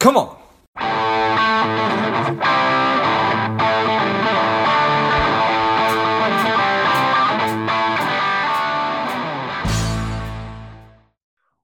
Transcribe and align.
Come 0.00 0.16
on. 0.16 0.34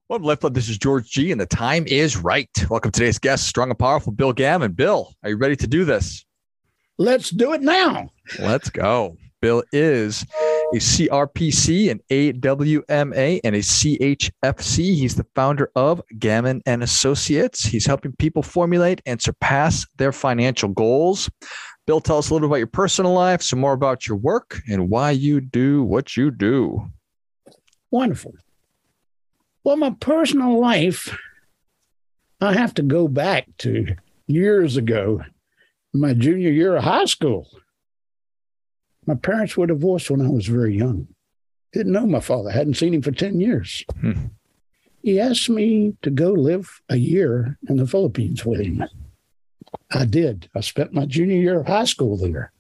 Well, 0.09 0.21
Left 0.21 0.43
Club, 0.43 0.53
this 0.53 0.69
is 0.69 0.77
George 0.77 1.11
G, 1.11 1.33
and 1.33 1.41
the 1.41 1.46
time 1.46 1.87
is 1.87 2.19
right. 2.19 2.51
Welcome 2.69 2.91
to 2.91 3.01
today's 3.01 3.19
guest, 3.19 3.46
strong 3.46 3.71
and 3.71 3.79
powerful 3.79 4.12
Bill 4.12 4.35
Gammon. 4.35 4.73
Bill, 4.73 5.15
are 5.23 5.31
you 5.31 5.39
ready 5.39 5.57
to 5.57 5.67
do 5.67 5.87
this? 5.87 6.27
Let's 6.99 7.31
do 7.31 7.55
it 7.55 7.63
now. 7.63 8.11
Let's 8.39 8.69
go. 8.69 9.17
Bill 9.41 9.63
is 9.73 10.27
a 10.72 10.78
CRPC, 10.78 11.90
an 11.90 12.01
AWMA, 12.10 13.40
and 13.44 13.54
a 13.54 13.60
CHFC. 13.60 14.76
He's 14.78 15.15
the 15.15 15.26
founder 15.35 15.71
of 15.76 16.02
Gammon 16.19 16.60
and 16.66 16.83
Associates. 16.83 17.65
He's 17.65 17.87
helping 17.87 18.12
people 18.16 18.42
formulate 18.42 19.01
and 19.06 19.23
surpass 19.23 19.87
their 19.97 20.12
financial 20.12 20.69
goals. 20.69 21.30
Bill, 21.87 22.01
tell 22.01 22.19
us 22.19 22.30
a 22.30 22.34
little 22.34 22.48
about 22.48 22.57
your 22.57 22.66
personal 22.66 23.12
life, 23.12 23.43
some 23.43 23.60
more 23.60 23.74
about 23.74 24.09
your 24.09 24.16
work, 24.16 24.60
and 24.69 24.91
why 24.91 25.12
you 25.12 25.41
do 25.41 25.84
what 25.84 26.16
you 26.16 26.33
do. 26.33 26.91
Wonderful. 27.93 28.35
Well, 29.62 29.77
my 29.77 29.91
personal 30.01 30.60
life, 30.60 31.16
I 32.41 32.55
have 32.55 32.74
to 32.74 32.83
go 32.83 33.07
back 33.07 33.46
to 33.59 33.95
years 34.27 34.77
ago, 34.77 35.23
my 35.95 36.12
junior 36.12 36.51
year 36.51 36.77
of 36.77 36.83
high 36.83 37.05
school. 37.05 37.48
My 39.06 39.15
parents 39.15 39.56
were 39.56 39.66
divorced 39.66 40.10
when 40.10 40.20
I 40.20 40.28
was 40.28 40.46
very 40.46 40.77
young. 40.77 41.09
Didn't 41.73 41.92
know 41.92 42.06
my 42.06 42.20
father, 42.20 42.51
hadn't 42.51 42.74
seen 42.74 42.95
him 42.95 43.02
for 43.02 43.12
10 43.12 43.41
years. 43.41 43.84
Hmm. 44.01 44.27
He 45.02 45.20
asked 45.20 45.48
me 45.48 45.95
to 46.02 46.10
go 46.10 46.32
live 46.32 46.80
a 46.88 46.96
year 46.96 47.59
in 47.69 47.77
the 47.77 47.87
Philippines 47.87 48.45
with 48.45 48.60
him. 48.60 48.84
I 49.92 50.05
did. 50.05 50.48
I 50.55 50.60
spent 50.60 50.92
my 50.92 51.06
junior 51.06 51.37
year 51.37 51.60
of 51.60 51.66
high 51.69 51.84
school 51.84 52.16
there. 52.16 52.52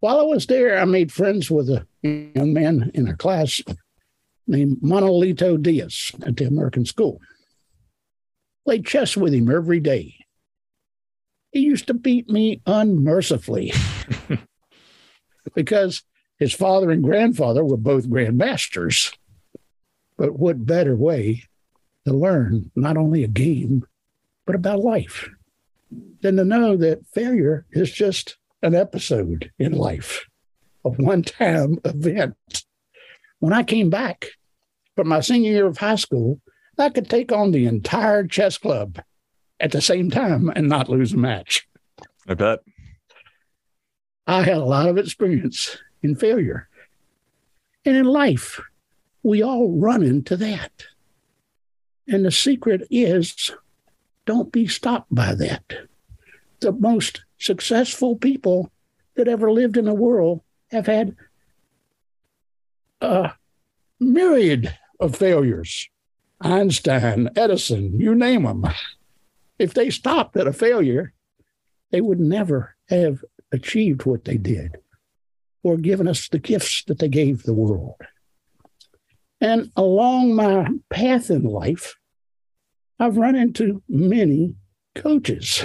While 0.00 0.20
I 0.20 0.24
was 0.24 0.46
there, 0.46 0.78
I 0.78 0.84
made 0.84 1.10
friends 1.10 1.50
with 1.50 1.70
a 1.70 1.86
young 2.02 2.52
man 2.52 2.90
in 2.92 3.08
our 3.08 3.16
class 3.16 3.62
named 4.46 4.82
Manolito 4.82 5.60
Diaz 5.60 6.10
at 6.26 6.36
the 6.36 6.44
American 6.44 6.84
School. 6.84 7.20
Played 8.66 8.84
chess 8.84 9.16
with 9.16 9.32
him 9.32 9.50
every 9.50 9.80
day. 9.80 10.14
He 11.52 11.60
used 11.60 11.86
to 11.86 11.94
beat 11.94 12.28
me 12.28 12.60
unmercifully 12.66 13.72
because 15.54 16.02
his 16.38 16.52
father 16.52 16.90
and 16.90 17.02
grandfather 17.02 17.64
were 17.64 17.76
both 17.76 18.08
grandmasters. 18.08 19.14
But 20.16 20.38
what 20.38 20.66
better 20.66 20.96
way 20.96 21.44
to 22.06 22.12
learn 22.12 22.70
not 22.74 22.96
only 22.96 23.24
a 23.24 23.28
game, 23.28 23.86
but 24.46 24.54
about 24.54 24.80
life 24.80 25.28
than 26.20 26.36
to 26.36 26.44
know 26.44 26.76
that 26.76 27.06
failure 27.12 27.66
is 27.72 27.92
just 27.92 28.36
an 28.62 28.74
episode 28.74 29.50
in 29.58 29.72
life, 29.72 30.26
a 30.84 30.90
one 30.90 31.22
time 31.22 31.78
event 31.84 32.36
when 33.44 33.52
I 33.52 33.62
came 33.62 33.90
back 33.90 34.28
from 34.96 35.08
my 35.08 35.20
senior 35.20 35.52
year 35.52 35.66
of 35.66 35.76
high 35.76 35.96
school, 35.96 36.40
I 36.78 36.88
could 36.88 37.10
take 37.10 37.30
on 37.30 37.50
the 37.50 37.66
entire 37.66 38.26
chess 38.26 38.56
club 38.56 39.00
at 39.60 39.70
the 39.70 39.82
same 39.82 40.10
time 40.10 40.50
and 40.56 40.66
not 40.66 40.88
lose 40.88 41.12
a 41.12 41.18
match. 41.18 41.68
I 42.26 42.32
bet. 42.32 42.60
I 44.26 44.42
had 44.42 44.56
a 44.56 44.64
lot 44.64 44.88
of 44.88 44.98
experience 44.98 45.76
in 46.02 46.16
failure. 46.16 46.68
And 47.84 47.96
in 47.96 48.04
life, 48.04 48.60
we 49.22 49.42
all 49.42 49.72
run 49.72 50.02
into 50.02 50.36
that. 50.36 50.86
And 52.08 52.24
the 52.24 52.30
secret 52.30 52.86
is 52.90 53.50
don't 54.26 54.52
be 54.52 54.66
stopped 54.66 55.14
by 55.14 55.34
that. 55.34 55.88
The 56.60 56.72
most 56.72 57.24
successful 57.38 58.16
people 58.16 58.70
that 59.16 59.28
ever 59.28 59.52
lived 59.52 59.76
in 59.76 59.84
the 59.84 59.94
world 59.94 60.40
have 60.70 60.86
had 60.86 61.14
a 63.00 63.32
myriad 64.00 64.76
of 64.98 65.16
failures. 65.16 65.88
Einstein, 66.40 67.30
Edison, 67.36 68.00
you 68.00 68.14
name 68.14 68.44
them. 68.44 68.64
If 69.58 69.74
they 69.74 69.90
stopped 69.90 70.36
at 70.36 70.46
a 70.46 70.52
failure, 70.52 71.12
they 71.90 72.00
would 72.00 72.20
never 72.20 72.76
have 72.88 73.24
achieved 73.54 74.04
what 74.04 74.24
they 74.24 74.34
mm-hmm. 74.34 74.54
did 74.54 74.76
or 75.62 75.78
given 75.78 76.06
us 76.06 76.28
the 76.28 76.38
gifts 76.38 76.84
that 76.84 76.98
they 76.98 77.08
gave 77.08 77.42
the 77.42 77.54
world. 77.54 77.96
And 79.40 79.70
along 79.76 80.34
my 80.34 80.68
path 80.90 81.30
in 81.30 81.42
life, 81.42 81.96
I've 83.00 83.16
run 83.16 83.34
into 83.34 83.82
many 83.88 84.54
coaches. 84.94 85.64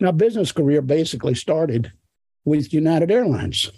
My 0.00 0.10
business 0.10 0.50
career 0.52 0.82
basically 0.82 1.34
started 1.34 1.92
with 2.44 2.72
United 2.72 3.10
Airlines. 3.10 3.70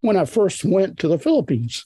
When 0.00 0.16
I 0.16 0.24
first 0.24 0.64
went 0.64 0.98
to 1.00 1.08
the 1.08 1.18
Philippines, 1.18 1.84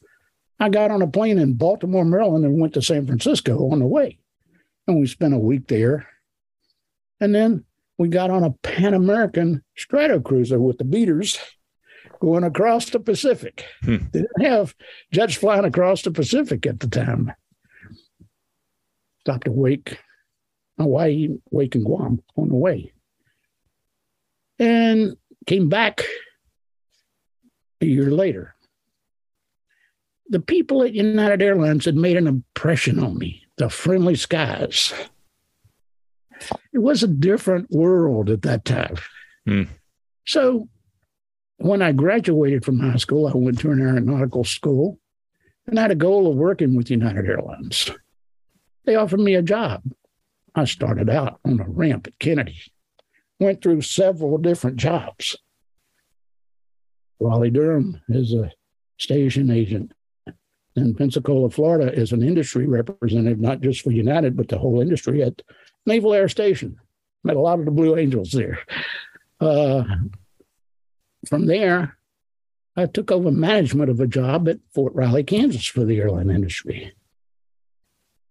I 0.60 0.68
got 0.68 0.90
on 0.90 1.02
a 1.02 1.06
plane 1.06 1.38
in 1.38 1.54
Baltimore, 1.54 2.04
Maryland, 2.04 2.44
and 2.44 2.60
went 2.60 2.74
to 2.74 2.82
San 2.82 3.06
Francisco 3.06 3.70
on 3.70 3.78
the 3.78 3.86
way. 3.86 4.18
And 4.86 5.00
we 5.00 5.06
spent 5.06 5.34
a 5.34 5.38
week 5.38 5.68
there. 5.68 6.06
And 7.20 7.34
then 7.34 7.64
we 7.98 8.08
got 8.08 8.30
on 8.30 8.44
a 8.44 8.52
Pan 8.62 8.94
American 8.94 9.62
Stratocruiser 9.76 10.58
with 10.58 10.78
the 10.78 10.84
beaters 10.84 11.38
going 12.20 12.44
across 12.44 12.90
the 12.90 13.00
Pacific. 13.00 13.64
Hmm. 13.82 13.96
They 14.12 14.20
didn't 14.20 14.42
have 14.42 14.74
jets 15.12 15.34
flying 15.34 15.64
across 15.64 16.02
the 16.02 16.10
Pacific 16.10 16.66
at 16.66 16.80
the 16.80 16.88
time. 16.88 17.32
Stopped 19.20 19.46
at 19.46 19.52
Wake, 19.54 19.98
Hawaii, 20.78 21.28
Wake 21.50 21.74
and 21.74 21.84
Guam 21.84 22.22
on 22.36 22.48
the 22.48 22.56
way. 22.56 22.92
And 24.58 25.16
came 25.46 25.68
back 25.68 26.04
a 27.80 27.86
year 27.86 28.10
later 28.10 28.54
the 30.28 30.40
people 30.40 30.82
at 30.82 30.92
United 30.94 31.42
Airlines 31.42 31.84
had 31.84 31.96
made 31.96 32.16
an 32.16 32.26
impression 32.26 32.98
on 32.98 33.18
me. 33.18 33.42
The 33.56 33.70
friendly 33.70 34.14
skies. 34.14 34.92
It 36.72 36.78
was 36.78 37.02
a 37.02 37.08
different 37.08 37.70
world 37.70 38.30
at 38.30 38.42
that 38.42 38.64
time. 38.64 38.96
Hmm. 39.46 39.64
So 40.26 40.68
when 41.58 41.82
I 41.82 41.92
graduated 41.92 42.64
from 42.64 42.78
high 42.78 42.96
school, 42.96 43.26
I 43.26 43.32
went 43.34 43.58
to 43.60 43.70
an 43.70 43.80
aeronautical 43.80 44.44
school 44.44 44.98
and 45.66 45.78
I 45.78 45.82
had 45.82 45.90
a 45.90 45.96
goal 45.96 46.30
of 46.30 46.36
working 46.36 46.76
with 46.76 46.90
United 46.90 47.26
Airlines. 47.26 47.90
They 48.84 48.94
offered 48.94 49.20
me 49.20 49.34
a 49.34 49.42
job. 49.42 49.82
I 50.54 50.64
started 50.64 51.10
out 51.10 51.40
on 51.44 51.60
a 51.60 51.68
ramp 51.68 52.06
at 52.06 52.18
Kennedy, 52.18 52.60
went 53.38 53.62
through 53.62 53.82
several 53.82 54.38
different 54.38 54.76
jobs. 54.76 55.36
Raleigh 57.20 57.50
Durham 57.50 58.00
is 58.08 58.32
a 58.32 58.52
station 58.96 59.50
agent 59.50 59.92
in 60.78 60.94
Pensacola, 60.94 61.50
Florida, 61.50 61.92
is 61.92 62.12
an 62.12 62.22
industry 62.22 62.66
representative, 62.66 63.40
not 63.40 63.60
just 63.60 63.82
for 63.82 63.90
United, 63.90 64.36
but 64.36 64.48
the 64.48 64.58
whole 64.58 64.80
industry 64.80 65.22
at 65.22 65.42
Naval 65.88 66.14
Air 66.14 66.28
Station. 66.28 66.78
Met 67.24 67.36
a 67.36 67.40
lot 67.40 67.58
of 67.58 67.64
the 67.64 67.70
Blue 67.72 67.96
Angels 67.96 68.30
there. 68.30 68.60
Uh, 69.40 69.84
from 71.26 71.46
there, 71.46 71.96
I 72.76 72.86
took 72.86 73.10
over 73.10 73.32
management 73.32 73.90
of 73.90 73.98
a 73.98 74.06
job 74.06 74.48
at 74.48 74.60
Fort 74.72 74.94
Riley, 74.94 75.24
Kansas 75.24 75.66
for 75.66 75.84
the 75.84 75.98
airline 75.98 76.30
industry. 76.30 76.92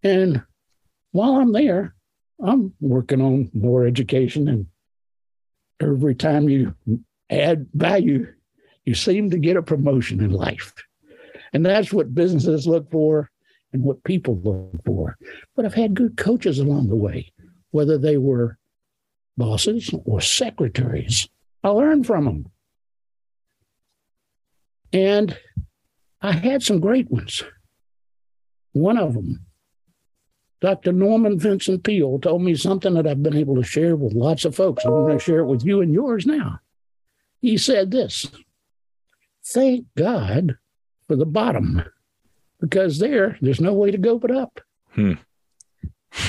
And 0.04 0.44
while 1.12 1.36
I'm 1.36 1.52
there, 1.52 1.96
I'm 2.42 2.74
working 2.80 3.22
on 3.22 3.50
more 3.54 3.86
education. 3.86 4.48
And 4.48 4.68
every 5.82 6.16
time 6.16 6.48
you 6.48 6.76
add 7.30 7.68
value, 7.74 8.34
you 8.86 8.96
seem 8.96 9.32
to 9.32 9.38
get 9.38 9.58
a 9.58 9.62
promotion 9.62 10.24
in 10.24 10.32
life. 10.32 10.74
And 11.52 11.66
that's 11.66 11.92
what 11.92 12.16
businesses 12.16 12.68
look 12.68 12.90
for 12.90 13.30
and 13.74 13.84
what 13.84 14.04
people 14.04 14.40
look 14.44 14.84
for. 14.86 15.18
But 15.56 15.66
I've 15.66 15.74
had 15.74 15.94
good 15.94 16.16
coaches 16.16 16.60
along 16.60 16.88
the 16.88 16.96
way, 16.96 17.32
whether 17.72 17.98
they 17.98 18.18
were 18.18 18.58
bosses 19.38 19.94
or 20.06 20.22
secretaries. 20.22 21.30
I 21.64 21.70
learned 21.70 22.06
from 22.06 22.26
them. 22.26 22.52
And 24.94 25.38
I 26.22 26.32
had 26.32 26.64
some 26.64 26.80
great 26.80 27.12
ones. 27.12 27.44
One 28.72 28.98
of 28.98 29.14
them, 29.14 29.46
Dr. 30.62 30.92
Norman 30.92 31.40
Vincent 31.40 31.84
Peale, 31.84 32.20
told 32.20 32.42
me 32.42 32.56
something 32.56 32.94
that 32.94 33.06
I've 33.06 33.24
been 33.24 33.36
able 33.36 33.56
to 33.56 33.64
share 33.64 33.96
with 33.96 34.14
lots 34.14 34.46
of 34.46 34.56
folks. 34.56 34.86
I'm 34.86 34.92
going 34.92 35.18
to 35.18 35.24
share 35.24 35.40
it 35.40 35.48
with 35.48 35.66
you 35.66 35.82
and 35.82 35.94
yours 35.94 36.26
now. 36.26 36.60
He 37.42 37.58
said 37.58 37.92
this 37.92 38.28
Thank 39.46 39.86
God 39.96 40.58
for 41.08 41.16
the 41.16 41.26
bottom 41.26 41.84
because 42.60 43.00
there, 43.00 43.38
there's 43.42 43.62
no 43.62 43.74
way 43.74 43.92
to 43.92 43.98
go 43.98 44.18
but 44.18 44.32
up. 44.32 44.62
Hmm. 44.94 45.14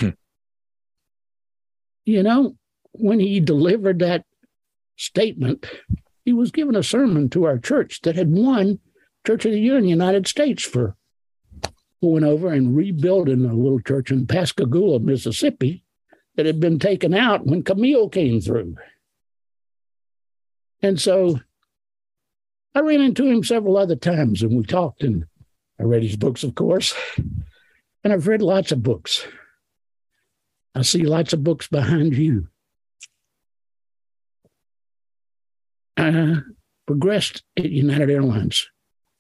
you 2.09 2.23
know, 2.23 2.57
when 2.93 3.21
he 3.21 3.39
delivered 3.39 3.99
that 3.99 4.25
statement, 4.97 5.67
he 6.25 6.33
was 6.33 6.51
giving 6.51 6.75
a 6.75 6.83
sermon 6.83 7.29
to 7.29 7.45
our 7.45 7.59
church 7.59 8.01
that 8.03 8.17
had 8.17 8.33
won 8.33 8.79
Church 9.27 9.45
of 9.45 9.53
the 9.53 9.61
Year 9.61 9.77
in 9.77 9.83
the 9.83 9.91
United 9.91 10.27
States 10.27 10.63
for 10.63 10.97
going 12.01 12.25
over 12.25 12.51
and 12.51 12.75
rebuilding 12.75 13.45
a 13.45 13.53
little 13.53 13.81
church 13.81 14.11
in 14.11 14.27
Pascagoula, 14.27 15.01
Mississippi, 15.01 15.85
that 16.37 16.47
had 16.47 16.61
been 16.61 16.79
taken 16.79 17.13
out 17.13 17.45
when 17.45 17.63
Camille 17.63 18.09
came 18.09 18.41
through. 18.41 18.77
And 20.81 20.99
so 20.99 21.41
I 22.75 22.81
ran 22.81 23.03
into 23.03 23.27
him 23.27 23.45
several 23.45 23.77
other 23.77 23.97
times 23.97 24.43
and 24.43 24.57
we 24.57 24.65
talked, 24.65 25.03
and 25.03 25.27
I 25.79 25.83
read 25.83 26.05
his 26.05 26.17
books, 26.17 26.43
of 26.43 26.55
course. 26.55 26.95
And 28.03 28.13
I've 28.13 28.29
read 28.29 28.41
lots 28.41 28.73
of 28.73 28.83
books. 28.83 29.27
I 30.75 30.83
see 30.83 31.03
lots 31.03 31.33
of 31.33 31.45
books 31.45 31.69
behind 31.69 32.17
you. 32.17 32.49
I 35.97 36.37
progressed 36.87 37.43
at 37.57 37.71
United 37.71 38.11
Airlines 38.11 38.69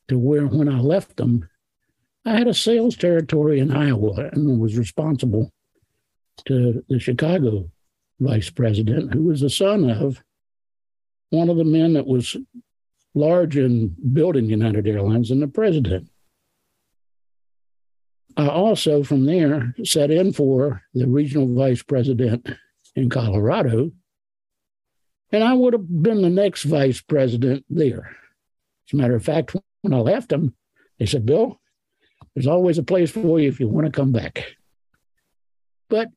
to 0.09 0.19
where 0.19 0.47
when 0.47 0.69
I 0.69 0.81
left 0.81 1.17
them, 1.17 1.49
I 2.25 2.33
had 2.39 2.49
a 2.49 2.55
sales 2.55 2.97
territory 2.97 3.59
in 3.59 3.71
Iowa 3.71 4.31
and 4.33 4.61
was 4.61 4.79
responsible 4.79 5.53
to 6.47 6.85
the 6.89 6.99
Chicago 6.99 7.71
vice 8.21 8.51
president, 8.51 9.13
who 9.13 9.25
was 9.25 9.41
the 9.41 9.51
son 9.51 9.91
of 9.91 10.23
one 11.31 11.49
of 11.49 11.57
the 11.57 11.65
men 11.65 11.93
that 11.95 12.07
was 12.07 12.37
large 13.15 13.57
in 13.57 13.95
building 14.13 14.47
United 14.47 14.87
Airlines 14.87 15.31
and 15.31 15.43
the 15.43 15.49
president. 15.49 16.09
I 18.39 18.47
also, 18.47 19.03
from 19.03 19.27
there, 19.27 19.75
sat 19.83 20.13
in 20.13 20.33
for 20.33 20.83
the 20.95 21.09
regional 21.09 21.53
vice 21.53 21.83
president 21.83 22.49
in 22.95 23.11
Colorado, 23.11 23.91
and 25.33 25.43
I 25.43 25.55
would 25.55 25.73
have 25.73 26.03
been 26.03 26.23
the 26.23 26.31
next 26.31 26.63
vice 26.63 27.01
president 27.01 27.65
there. 27.69 28.17
As 28.87 28.93
a 28.93 28.97
matter 28.97 29.17
of 29.17 29.25
fact, 29.25 29.57
when 29.83 29.93
I 29.93 29.99
left 29.99 30.29
them, 30.29 30.55
they 31.01 31.07
said, 31.07 31.27
Bill, 31.27 31.61
there's 32.35 32.47
always 32.47 32.79
a 32.79 32.85
place 32.85 33.11
for 33.11 33.41
you 33.41 33.49
if 33.49 33.59
you 33.59 33.67
want 33.67 33.87
to 33.87 33.93
come 33.93 34.13
back. 34.13 34.55
But 35.89 36.09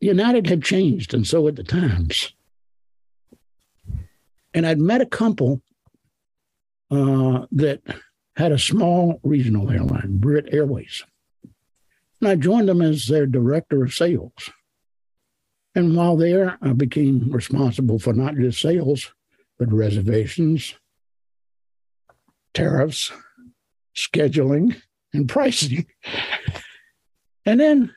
United 0.00 0.46
had 0.46 0.64
changed, 0.64 1.12
and 1.12 1.26
so 1.26 1.44
had 1.44 1.56
the 1.56 1.62
times. 1.62 2.32
And 4.54 4.66
I'd 4.66 4.80
met 4.80 5.02
a 5.02 5.06
couple 5.06 5.60
uh, 6.90 7.44
that 7.52 7.82
had 8.34 8.52
a 8.52 8.58
small 8.58 9.20
regional 9.22 9.70
airline, 9.70 10.16
Britt 10.16 10.48
Airways. 10.52 11.04
And 12.26 12.32
I 12.32 12.42
joined 12.42 12.68
them 12.68 12.82
as 12.82 13.06
their 13.06 13.24
director 13.24 13.84
of 13.84 13.94
sales. 13.94 14.50
And 15.76 15.94
while 15.94 16.16
there, 16.16 16.58
I 16.60 16.72
became 16.72 17.30
responsible 17.30 18.00
for 18.00 18.12
not 18.12 18.34
just 18.34 18.60
sales, 18.60 19.12
but 19.60 19.72
reservations, 19.72 20.74
tariffs, 22.52 23.12
scheduling, 23.94 24.74
and 25.12 25.28
pricing. 25.28 25.86
And 27.48 27.60
then 27.60 27.94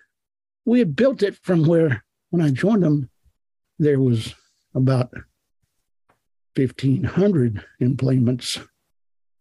we 0.64 0.78
had 0.78 0.96
built 0.96 1.24
it 1.24 1.36
from 1.42 1.66
where, 1.66 2.04
when 2.30 2.44
I 2.44 2.52
joined 2.52 2.84
them, 2.84 3.10
there 3.80 4.00
was 4.00 4.36
about 4.76 5.12
1,500 6.56 7.66
employments 7.80 8.60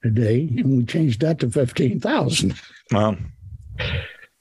a 0.03 0.09
day, 0.09 0.51
and 0.57 0.79
we 0.79 0.87
changed 0.87 1.21
that 1.21 1.41
to 1.41 1.51
15,000. 1.51 2.55
Wow. 2.91 3.19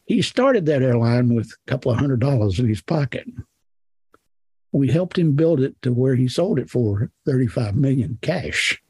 He 0.07 0.21
started 0.21 0.65
that 0.65 0.81
airline 0.81 1.35
with 1.35 1.51
a 1.51 1.69
couple 1.69 1.91
of 1.91 1.99
hundred 1.99 2.21
dollars 2.21 2.59
in 2.59 2.67
his 2.67 2.81
pocket. 2.81 3.27
We 4.71 4.89
helped 4.89 5.17
him 5.17 5.33
build 5.33 5.59
it 5.59 5.75
to 5.81 5.91
where 5.91 6.15
he 6.15 6.29
sold 6.29 6.59
it 6.59 6.69
for 6.69 7.11
35 7.25 7.75
million 7.75 8.17
cash. 8.21 8.81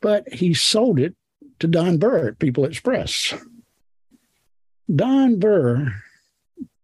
But 0.00 0.30
he 0.32 0.54
sold 0.54 0.98
it 0.98 1.14
to 1.60 1.68
Don 1.68 1.98
Burr 1.98 2.28
at 2.28 2.40
People 2.40 2.64
Express. 2.64 3.32
Don 4.92 5.38
Burr 5.38 5.94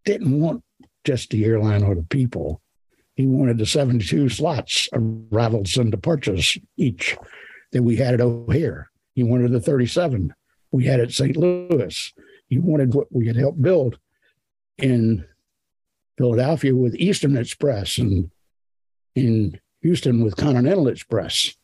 didn't 0.04 0.40
want 0.40 0.62
just 1.04 1.30
the 1.30 1.44
airline 1.44 1.82
or 1.82 1.96
the 1.96 2.04
people. 2.04 2.62
He 3.16 3.26
wanted 3.26 3.58
the 3.58 3.66
72 3.66 4.28
slots, 4.28 4.88
arrivals 4.92 5.76
and 5.76 5.90
departures 5.90 6.56
each 6.76 7.16
that 7.72 7.82
we 7.82 7.96
had 7.96 8.14
at 8.14 8.20
O'Hare. 8.20 8.90
He 9.14 9.24
wanted 9.24 9.50
the 9.50 9.60
37 9.60 10.32
we 10.70 10.84
had 10.84 11.00
at 11.00 11.10
St. 11.10 11.36
Louis. 11.36 12.12
He 12.50 12.58
wanted 12.58 12.94
what 12.94 13.06
we 13.10 13.28
had 13.28 13.36
helped 13.36 13.62
build 13.62 13.98
in 14.76 15.24
Philadelphia 16.18 16.74
with 16.74 16.96
Eastern 16.96 17.36
Express 17.36 17.96
and 17.96 18.30
in 19.14 19.58
Houston 19.82 20.22
with 20.22 20.36
Continental 20.36 20.88
Express. 20.88 21.54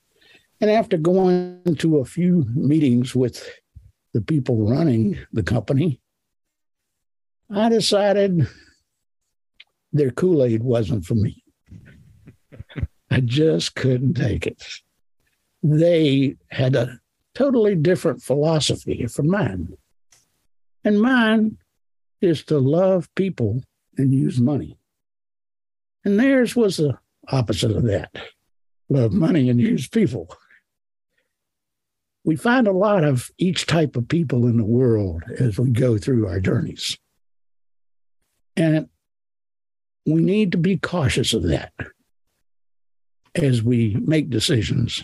And 0.61 0.71
after 0.71 0.97
going 0.97 1.77
to 1.79 1.99
a 1.99 2.05
few 2.05 2.47
meetings 2.55 3.15
with 3.15 3.47
the 4.15 4.23
people 4.23 4.69
running 4.69 5.19
the 5.33 5.43
company, 5.43 6.00
I 7.50 7.69
decided 7.69 8.49
their 9.93 10.12
Kool 10.12 10.44
Aid 10.44 10.62
wasn't 10.62 11.05
for 11.05 11.15
me. 11.15 11.43
I 13.11 13.21
just 13.21 13.75
couldn't 13.75 14.15
take 14.15 14.47
it. 14.47 14.62
They 15.62 16.37
had 16.50 16.77
a 16.77 17.00
totally 17.35 17.75
different 17.75 18.23
philosophy 18.23 19.06
from 19.06 19.31
mine. 19.31 19.77
And 20.87 21.03
mine 21.03 21.59
is 22.21 22.44
to 22.44 22.61
love 22.61 23.12
people 23.17 23.61
and 23.99 24.15
use 24.15 24.38
money. 24.41 24.79
And 26.05 26.17
theirs 26.17 26.55
was 26.55 26.77
the 26.77 26.97
opposite 27.27 27.73
of 27.73 27.83
that 27.87 28.15
love 28.88 29.12
money 29.12 29.50
and 29.50 29.61
use 29.61 29.88
people. 29.88 30.29
We 32.25 32.37
find 32.37 32.69
a 32.69 32.73
lot 32.73 33.03
of 33.03 33.33
each 33.37 33.67
type 33.67 33.97
of 33.97 34.06
people 34.06 34.47
in 34.47 34.59
the 34.59 34.65
world 34.65 35.25
as 35.41 35.59
we 35.59 35.71
go 35.71 35.99
through 35.99 36.29
our 36.29 36.38
journeys. 36.38 36.97
And 38.56 38.88
we 40.05 40.23
need 40.23 40.53
to 40.53 40.59
be 40.59 40.77
cautious 40.77 41.35
of 41.35 41.43
that 41.49 41.73
as 43.35 43.61
we 43.61 43.97
make 44.06 44.31
decisions 44.31 45.03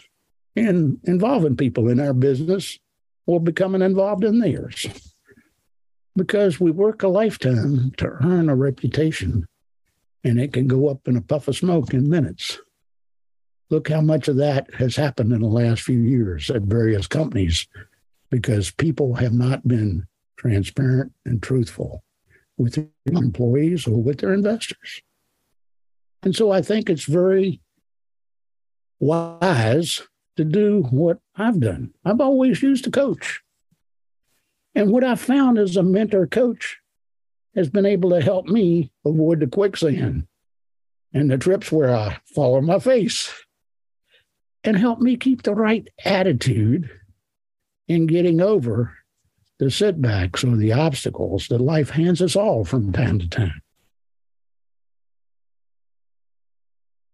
in 0.55 1.01
involving 1.03 1.57
people 1.57 1.89
in 1.89 1.99
our 1.99 2.15
business 2.15 2.79
or 3.27 3.41
becoming 3.41 3.83
involved 3.83 4.23
in 4.23 4.39
theirs. 4.39 4.87
Because 6.15 6.61
we 6.61 6.71
work 6.71 7.03
a 7.03 7.09
lifetime 7.09 7.93
to 7.97 8.07
earn 8.23 8.49
a 8.49 8.57
reputation, 8.57 9.47
and 10.25 10.39
it 10.39 10.53
can 10.53 10.67
go 10.67 10.89
up 10.89 11.09
in 11.09 11.17
a 11.17 11.23
puff 11.23 11.49
of 11.49 11.57
smoke 11.57 11.95
in 11.95 12.09
minutes. 12.09 12.59
Look 13.71 13.89
how 13.89 14.03
much 14.03 14.29
of 14.29 14.37
that 14.37 14.73
has 14.75 14.97
happened 14.97 15.33
in 15.33 15.41
the 15.41 15.49
last 15.49 15.83
few 15.83 15.99
years 15.99 16.51
at 16.51 16.63
various 16.63 17.07
companies 17.07 17.67
because 18.31 18.71
people 18.71 19.15
have 19.15 19.33
not 19.33 19.67
been 19.67 20.07
transparent 20.37 21.13
and 21.25 21.43
truthful 21.43 22.03
with 22.59 22.75
their 22.75 22.87
employees 23.07 23.87
or 23.87 24.03
with 24.03 24.19
their 24.19 24.35
investors. 24.35 25.01
And 26.23 26.37
so 26.37 26.51
I 26.51 26.63
think 26.63 26.91
it's 26.91 27.05
very 27.05 27.61
wise 29.01 30.03
to 30.37 30.45
do 30.45 30.83
what 30.91 31.19
I've 31.37 31.61
done. 31.61 31.93
I've 32.05 32.21
always 32.21 32.63
used 32.63 32.87
a 32.87 32.91
coach. 32.91 33.43
And 34.75 34.91
what 34.91 35.05
I 35.05 35.15
found 35.15 35.59
as 35.59 35.77
a 35.77 35.83
mentor 35.83 36.27
coach 36.27 36.79
has 37.55 37.69
been 37.69 37.87
able 37.87 38.11
to 38.11 38.23
help 38.23 38.47
me 38.47 38.91
avoid 39.05 39.41
the 39.41 39.47
quicksand 39.47 40.27
and 41.13 41.31
the 41.31 41.37
trips 41.37 41.71
where 41.71 41.95
I 41.95 42.19
fall 42.35 42.55
on 42.55 42.65
my 42.65 42.79
face 42.79 43.33
and 44.65 44.77
help 44.77 45.01
me 45.01 45.17
keep 45.17 45.43
the 45.43 45.55
right 45.55 45.87
attitude 46.05 46.89
in 47.89 48.07
getting 48.07 48.41
over 48.41 48.97
the 49.59 49.71
setbacks 49.71 50.43
or 50.43 50.57
the 50.57 50.73
obstacles 50.73 51.49
that 51.49 51.61
life 51.61 51.91
hands 51.91 52.23
us 52.23 52.35
all 52.35 52.65
from 52.65 52.93
time 52.93 53.19
to 53.19 53.29
time. 53.29 53.61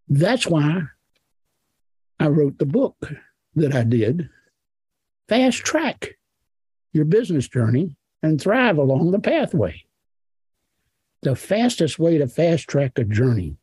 That's 0.08 0.46
why 0.46 0.82
I 2.20 2.28
wrote 2.28 2.58
the 2.58 2.66
book 2.66 3.12
that 3.56 3.74
I 3.74 3.82
did 3.82 4.30
Fast 5.28 5.58
Track 5.58 6.17
Your 6.92 7.04
Business 7.04 7.49
Journey 7.49 7.97
and 8.23 8.40
Thrive 8.40 8.78
Along 8.78 9.11
the 9.11 9.21
Pathway. 9.21 9.85
The 11.23 11.37
fastest 11.37 11.99
way 11.99 12.18
to 12.18 12.28
fast 12.28 12.68
track 12.68 12.92
a 12.99 13.04
journey 13.04 13.57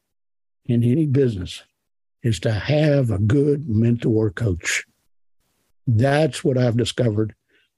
in 0.66 0.84
any 0.84 1.06
business 1.06 1.64
is 2.24 2.40
to 2.42 2.52
have 2.52 3.12
a 3.12 3.20
good 3.20 3.70
mentor 3.70 4.32
coach. 4.32 4.86
That's 5.88 6.44
what 6.44 6.58
I've 6.58 6.78
discovered 6.78 7.36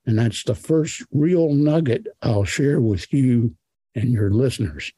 and 0.07 0.17
that's 0.17 0.43
the 0.45 0.55
first 0.55 1.03
real 1.11 1.53
nugget 1.53 2.07
I'll 2.21 2.45
share 2.45 2.79
with 2.79 3.11
you 3.13 3.55
and 3.93 4.09
your 4.09 4.31
listeners 4.31 4.93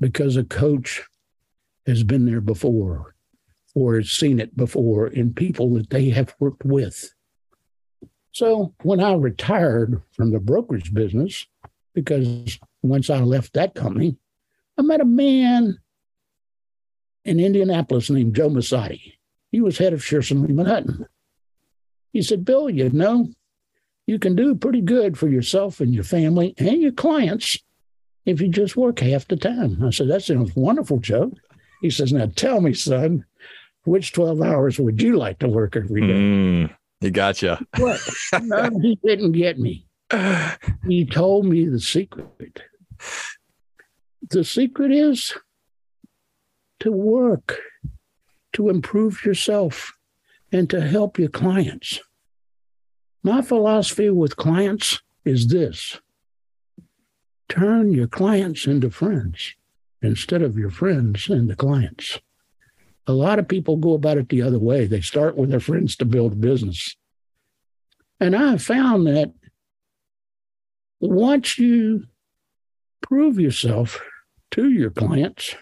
because 0.00 0.36
a 0.36 0.42
coach 0.42 1.04
has 1.86 2.02
been 2.02 2.26
there 2.26 2.40
before 2.40 3.14
or 3.76 3.94
has 3.94 4.10
seen 4.10 4.40
it 4.40 4.56
before 4.56 5.06
in 5.06 5.32
people 5.32 5.74
that 5.74 5.90
they 5.90 6.10
have 6.10 6.34
worked 6.40 6.64
with. 6.64 7.14
So 8.36 8.74
when 8.82 9.00
I 9.00 9.14
retired 9.14 10.02
from 10.12 10.30
the 10.30 10.38
brokerage 10.38 10.92
business, 10.92 11.46
because 11.94 12.58
once 12.82 13.08
I 13.08 13.20
left 13.20 13.54
that 13.54 13.74
company, 13.74 14.18
I 14.76 14.82
met 14.82 15.00
a 15.00 15.06
man 15.06 15.78
in 17.24 17.40
Indianapolis 17.40 18.10
named 18.10 18.36
Joe 18.36 18.50
Massotti. 18.50 19.14
He 19.52 19.62
was 19.62 19.78
head 19.78 19.94
of 19.94 20.02
Shearson 20.02 20.46
Lehman 20.46 20.66
Hutton. 20.66 21.06
He 22.12 22.20
said, 22.20 22.44
Bill, 22.44 22.68
you 22.68 22.90
know, 22.90 23.30
you 24.06 24.18
can 24.18 24.36
do 24.36 24.54
pretty 24.54 24.82
good 24.82 25.16
for 25.16 25.28
yourself 25.28 25.80
and 25.80 25.94
your 25.94 26.04
family 26.04 26.52
and 26.58 26.82
your 26.82 26.92
clients 26.92 27.56
if 28.26 28.42
you 28.42 28.48
just 28.48 28.76
work 28.76 28.98
half 28.98 29.26
the 29.26 29.36
time. 29.36 29.82
I 29.82 29.88
said, 29.88 30.10
That 30.10 30.24
sounds 30.24 30.54
wonderful, 30.54 30.98
Joe. 30.98 31.32
He 31.80 31.88
says, 31.88 32.12
Now 32.12 32.26
tell 32.36 32.60
me, 32.60 32.74
son, 32.74 33.24
which 33.84 34.12
12 34.12 34.42
hours 34.42 34.78
would 34.78 35.00
you 35.00 35.16
like 35.16 35.38
to 35.38 35.48
work 35.48 35.74
every 35.74 36.02
day? 36.02 36.12
Mm, 36.12 36.76
he 37.00 37.10
gotcha. 37.10 37.64
What? 37.78 38.00
no, 38.42 38.70
he 38.80 38.98
didn't 39.04 39.32
get 39.32 39.58
me. 39.58 39.86
He 40.86 41.04
told 41.04 41.46
me 41.46 41.66
the 41.66 41.80
secret. 41.80 42.62
The 44.30 44.44
secret 44.44 44.92
is 44.92 45.34
to 46.80 46.92
work, 46.92 47.58
to 48.52 48.68
improve 48.68 49.24
yourself, 49.24 49.92
and 50.52 50.70
to 50.70 50.80
help 50.80 51.18
your 51.18 51.28
clients. 51.28 52.00
My 53.22 53.42
philosophy 53.42 54.10
with 54.10 54.36
clients 54.36 55.02
is 55.24 55.48
this 55.48 56.00
turn 57.48 57.92
your 57.92 58.06
clients 58.06 58.66
into 58.66 58.90
friends 58.90 59.54
instead 60.02 60.42
of 60.42 60.56
your 60.56 60.70
friends 60.70 61.28
into 61.28 61.56
clients. 61.56 62.20
A 63.06 63.12
lot 63.12 63.38
of 63.38 63.48
people 63.48 63.76
go 63.76 63.94
about 63.94 64.18
it 64.18 64.28
the 64.28 64.42
other 64.42 64.58
way. 64.58 64.86
They 64.86 65.00
start 65.00 65.36
with 65.36 65.50
their 65.50 65.60
friends 65.60 65.96
to 65.96 66.04
build 66.04 66.32
a 66.32 66.36
business. 66.36 66.96
And 68.18 68.34
I 68.34 68.50
have 68.52 68.62
found 68.62 69.06
that 69.06 69.32
once 71.00 71.58
you 71.58 72.04
prove 73.02 73.38
yourself 73.38 74.00
to 74.52 74.68
your 74.70 74.90
clients, 74.90 75.54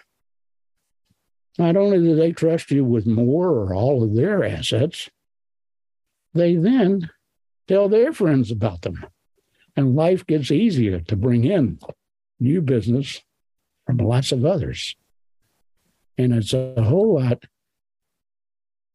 not 1.57 1.77
only 1.77 1.99
do 1.99 2.15
they 2.15 2.31
trust 2.31 2.71
you 2.71 2.83
with 2.83 3.05
more 3.05 3.49
or 3.49 3.73
all 3.73 4.03
of 4.03 4.15
their 4.15 4.43
assets, 4.43 5.09
they 6.33 6.55
then 6.55 7.09
tell 7.67 7.87
their 7.89 8.11
friends 8.11 8.51
about 8.51 8.81
them. 8.81 9.05
And 9.75 9.95
life 9.95 10.25
gets 10.25 10.51
easier 10.51 10.99
to 11.01 11.15
bring 11.15 11.43
in 11.43 11.79
new 12.39 12.61
business 12.61 13.21
from 13.85 13.97
lots 13.97 14.31
of 14.31 14.45
others. 14.45 14.95
And 16.17 16.33
it's 16.33 16.53
a 16.53 16.81
whole 16.81 17.15
lot 17.15 17.43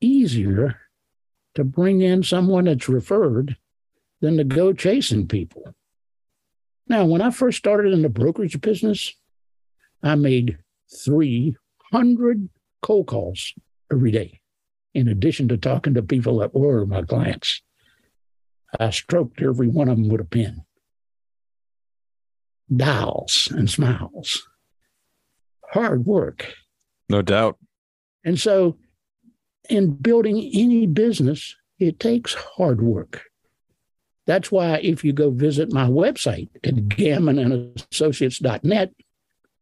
easier 0.00 0.80
to 1.54 1.64
bring 1.64 2.00
in 2.00 2.22
someone 2.22 2.64
that's 2.64 2.88
referred 2.88 3.56
than 4.20 4.36
to 4.36 4.44
go 4.44 4.72
chasing 4.72 5.26
people. 5.26 5.74
Now, 6.88 7.04
when 7.04 7.22
I 7.22 7.30
first 7.30 7.58
started 7.58 7.92
in 7.92 8.02
the 8.02 8.08
brokerage 8.08 8.60
business, 8.60 9.14
I 10.02 10.14
made 10.14 10.58
300 11.04 12.48
cold 12.82 13.06
calls 13.06 13.52
every 13.92 14.10
day, 14.10 14.40
in 14.94 15.08
addition 15.08 15.48
to 15.48 15.56
talking 15.56 15.94
to 15.94 16.02
people 16.02 16.38
that 16.38 16.54
were 16.54 16.86
my 16.86 17.02
clients. 17.02 17.62
I 18.78 18.90
stroked 18.90 19.42
every 19.42 19.68
one 19.68 19.88
of 19.88 19.96
them 19.98 20.08
with 20.08 20.20
a 20.20 20.24
pen. 20.24 20.64
Dials 22.74 23.48
and 23.50 23.68
smiles. 23.68 24.48
Hard 25.72 26.06
work. 26.06 26.54
No 27.10 27.22
doubt. 27.22 27.58
And 28.24 28.38
so, 28.38 28.76
in 29.68 29.96
building 29.96 30.38
any 30.54 30.86
business, 30.86 31.56
it 31.80 31.98
takes 31.98 32.34
hard 32.34 32.80
work. 32.80 33.24
That's 34.26 34.52
why 34.52 34.78
if 34.78 35.02
you 35.02 35.12
go 35.12 35.30
visit 35.30 35.72
my 35.72 35.88
website 35.88 36.50
at 36.62 36.74
gammonassociates.net 36.74 38.92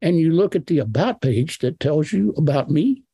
and 0.02 0.18
you 0.18 0.32
look 0.32 0.54
at 0.54 0.66
the 0.66 0.80
about 0.80 1.22
page 1.22 1.60
that 1.60 1.80
tells 1.80 2.12
you 2.12 2.34
about 2.36 2.70
me, 2.70 3.04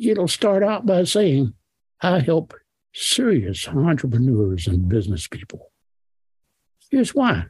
it'll 0.00 0.26
start 0.26 0.64
out 0.64 0.84
by 0.84 1.04
saying, 1.04 1.54
I 2.00 2.18
help 2.18 2.54
serious 2.92 3.68
entrepreneurs 3.68 4.66
and 4.66 4.88
business 4.88 5.28
people. 5.28 5.70
Here's 6.90 7.14
why. 7.14 7.44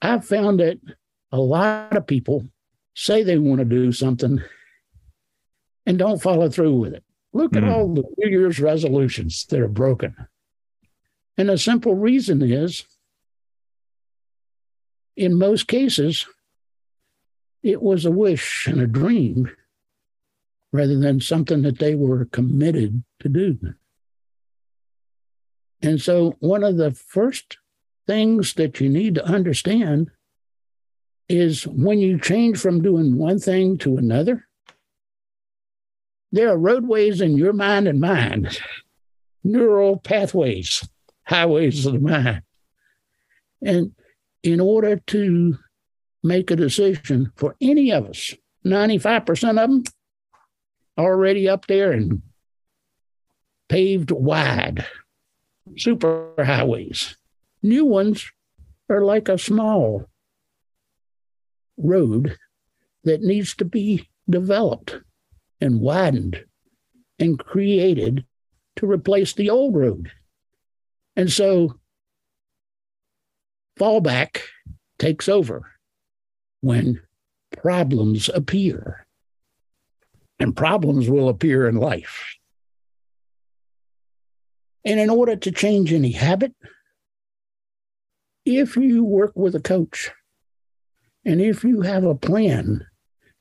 I've 0.00 0.24
found 0.24 0.60
that 0.60 0.78
a 1.32 1.40
lot 1.40 1.96
of 1.96 2.06
people 2.06 2.46
say 2.96 3.22
they 3.22 3.38
want 3.38 3.58
to 3.58 3.64
do 3.64 3.92
something 3.92 4.42
and 5.84 5.98
don't 5.98 6.22
follow 6.22 6.48
through 6.48 6.74
with 6.74 6.94
it. 6.94 7.04
Look 7.32 7.52
mm. 7.52 7.58
at 7.58 7.62
hmm. 7.64 7.68
all 7.68 7.94
the 7.94 8.04
New 8.16 8.30
Year's 8.30 8.58
resolutions 8.58 9.44
that 9.50 9.60
are 9.60 9.68
broken. 9.68 10.16
And 11.36 11.50
the 11.50 11.58
simple 11.58 11.94
reason 11.94 12.42
is, 12.42 12.84
in 15.14 15.38
most 15.38 15.68
cases, 15.68 16.26
it 17.62 17.82
was 17.82 18.06
a 18.06 18.10
wish 18.10 18.66
and 18.66 18.80
a 18.80 18.86
dream 18.86 19.50
rather 20.72 20.98
than 20.98 21.20
something 21.20 21.62
that 21.62 21.78
they 21.78 21.94
were 21.94 22.24
committed 22.24 23.04
to 23.20 23.28
do. 23.28 23.58
And 25.82 26.00
so, 26.00 26.36
one 26.38 26.64
of 26.64 26.78
the 26.78 26.92
first 26.92 27.58
things 28.06 28.54
that 28.54 28.80
you 28.80 28.88
need 28.88 29.16
to 29.16 29.24
understand 29.24 30.10
is 31.28 31.66
when 31.66 31.98
you 31.98 32.18
change 32.18 32.58
from 32.58 32.82
doing 32.82 33.16
one 33.16 33.38
thing 33.38 33.78
to 33.78 33.96
another, 33.96 34.46
there 36.32 36.50
are 36.50 36.58
roadways 36.58 37.20
in 37.20 37.36
your 37.36 37.52
mind 37.52 37.88
and 37.88 38.00
mine, 38.00 38.48
neural 39.42 39.98
pathways, 39.98 40.86
highways 41.24 41.86
of 41.86 41.94
the 41.94 41.98
mind. 42.00 42.42
And 43.62 43.92
in 44.42 44.60
order 44.60 44.96
to 44.96 45.58
make 46.22 46.50
a 46.50 46.56
decision 46.56 47.32
for 47.36 47.56
any 47.60 47.90
of 47.90 48.06
us, 48.06 48.34
95% 48.64 49.50
of 49.50 49.56
them 49.56 49.82
already 50.98 51.48
up 51.48 51.66
there 51.66 51.92
and 51.92 52.22
paved 53.68 54.10
wide, 54.10 54.86
super 55.76 56.32
highways. 56.38 57.16
New 57.62 57.84
ones 57.84 58.30
are 58.88 59.04
like 59.04 59.28
a 59.28 59.38
small 59.38 60.08
road 61.76 62.36
that 63.04 63.22
needs 63.22 63.54
to 63.56 63.64
be 63.64 64.08
developed 64.28 64.96
and 65.60 65.80
widened 65.80 66.44
and 67.18 67.38
created 67.38 68.24
to 68.76 68.90
replace 68.90 69.32
the 69.32 69.50
old 69.50 69.74
road. 69.74 70.10
And 71.16 71.30
so 71.32 71.78
fallback 73.78 74.40
takes 74.98 75.28
over 75.28 75.72
when 76.60 77.00
problems 77.56 78.28
appear 78.28 79.06
and 80.38 80.56
problems 80.56 81.08
will 81.08 81.28
appear 81.28 81.68
in 81.68 81.76
life. 81.76 82.36
And 84.84 85.00
in 85.00 85.10
order 85.10 85.36
to 85.36 85.50
change 85.50 85.92
any 85.92 86.12
habit, 86.12 86.54
if 88.44 88.76
you 88.76 89.04
work 89.04 89.32
with 89.34 89.54
a 89.54 89.60
coach 89.60 90.12
and 91.26 91.42
if 91.42 91.62
you 91.62 91.82
have 91.82 92.04
a 92.04 92.14
plan 92.14 92.86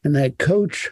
and 0.04 0.16
that 0.16 0.38
coach 0.38 0.92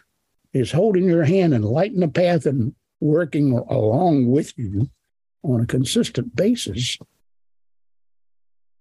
is 0.54 0.72
holding 0.72 1.04
your 1.04 1.24
hand 1.24 1.52
and 1.52 1.64
lighting 1.64 2.00
the 2.00 2.08
path 2.08 2.46
and 2.46 2.74
working 3.00 3.52
along 3.52 4.30
with 4.30 4.56
you 4.56 4.88
on 5.42 5.60
a 5.60 5.66
consistent 5.66 6.34
basis, 6.34 6.96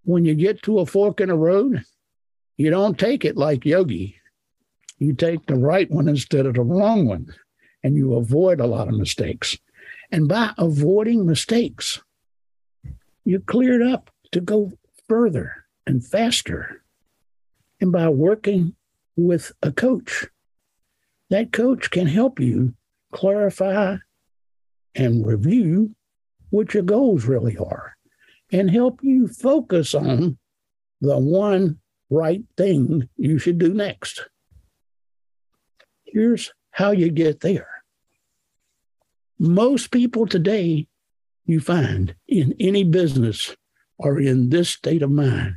when 0.05 0.23
you 0.23 0.35
get 0.35 0.61
to 0.63 0.79
a 0.79 0.85
fork 0.85 1.19
in 1.19 1.29
a 1.29 1.35
road, 1.35 1.83
you 2.55 2.69
don't 2.69 2.97
take 2.97 3.25
it 3.25 3.35
like 3.35 3.65
yogi 3.65 4.15
you 5.03 5.13
take 5.13 5.45
the 5.45 5.55
right 5.55 5.89
one 5.91 6.07
instead 6.07 6.45
of 6.45 6.55
the 6.55 6.61
wrong 6.61 7.05
one, 7.05 7.33
and 7.83 7.95
you 7.95 8.13
avoid 8.13 8.59
a 8.59 8.67
lot 8.67 8.87
of 8.87 8.95
mistakes. 8.95 9.57
And 10.11 10.27
by 10.27 10.53
avoiding 10.57 11.25
mistakes, 11.25 12.01
you 13.25 13.39
cleared 13.39 13.81
up 13.81 14.09
to 14.31 14.39
go 14.39 14.71
further 15.07 15.65
and 15.85 16.05
faster. 16.05 16.82
And 17.83 17.91
by 17.91 18.07
working 18.07 18.77
with 19.17 19.51
a 19.61 19.69
coach, 19.69 20.25
that 21.29 21.51
coach 21.51 21.91
can 21.91 22.07
help 22.07 22.39
you 22.39 22.75
clarify 23.11 23.97
and 24.95 25.27
review 25.27 25.93
what 26.49 26.73
your 26.73 26.83
goals 26.83 27.25
really 27.25 27.57
are 27.57 27.97
and 28.53 28.71
help 28.71 29.01
you 29.03 29.27
focus 29.27 29.93
on 29.93 30.37
the 31.01 31.17
one 31.17 31.79
right 32.09 32.45
thing 32.55 33.09
you 33.17 33.37
should 33.37 33.57
do 33.57 33.73
next. 33.73 34.29
Here's 36.05 36.53
how 36.71 36.91
you 36.91 37.11
get 37.11 37.41
there. 37.41 37.83
Most 39.37 39.91
people 39.91 40.25
today, 40.25 40.87
you 41.45 41.59
find 41.59 42.15
in 42.29 42.55
any 42.61 42.85
business, 42.85 43.57
are 43.99 44.17
in 44.17 44.51
this 44.51 44.69
state 44.69 45.01
of 45.01 45.11
mind 45.11 45.55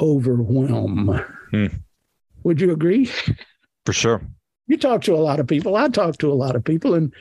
overwhelm. 0.00 1.20
Hmm. 1.50 1.66
Would 2.44 2.60
you 2.60 2.72
agree? 2.72 3.10
For 3.86 3.92
sure. 3.92 4.22
You 4.66 4.76
talk 4.76 5.02
to 5.02 5.14
a 5.14 5.16
lot 5.16 5.40
of 5.40 5.46
people. 5.46 5.76
I 5.76 5.88
talk 5.88 6.18
to 6.18 6.32
a 6.32 6.34
lot 6.34 6.56
of 6.56 6.64
people, 6.64 6.94
and 6.94 7.12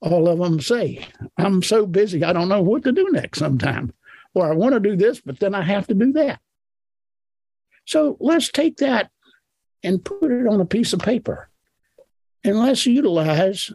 all 0.00 0.28
of 0.28 0.38
them 0.38 0.60
say, 0.60 1.06
I'm 1.38 1.62
so 1.62 1.86
busy, 1.86 2.24
I 2.24 2.32
don't 2.32 2.48
know 2.48 2.62
what 2.62 2.84
to 2.84 2.92
do 2.92 3.08
next 3.10 3.38
sometime. 3.38 3.92
Or 4.34 4.50
I 4.50 4.54
want 4.54 4.74
to 4.74 4.80
do 4.80 4.96
this, 4.96 5.20
but 5.20 5.40
then 5.40 5.54
I 5.54 5.62
have 5.62 5.86
to 5.86 5.94
do 5.94 6.12
that. 6.12 6.40
So 7.86 8.16
let's 8.20 8.50
take 8.50 8.78
that 8.78 9.10
and 9.82 10.04
put 10.04 10.30
it 10.30 10.46
on 10.46 10.60
a 10.60 10.66
piece 10.66 10.92
of 10.92 11.00
paper. 11.00 11.48
And 12.44 12.58
let's 12.58 12.84
utilize 12.86 13.72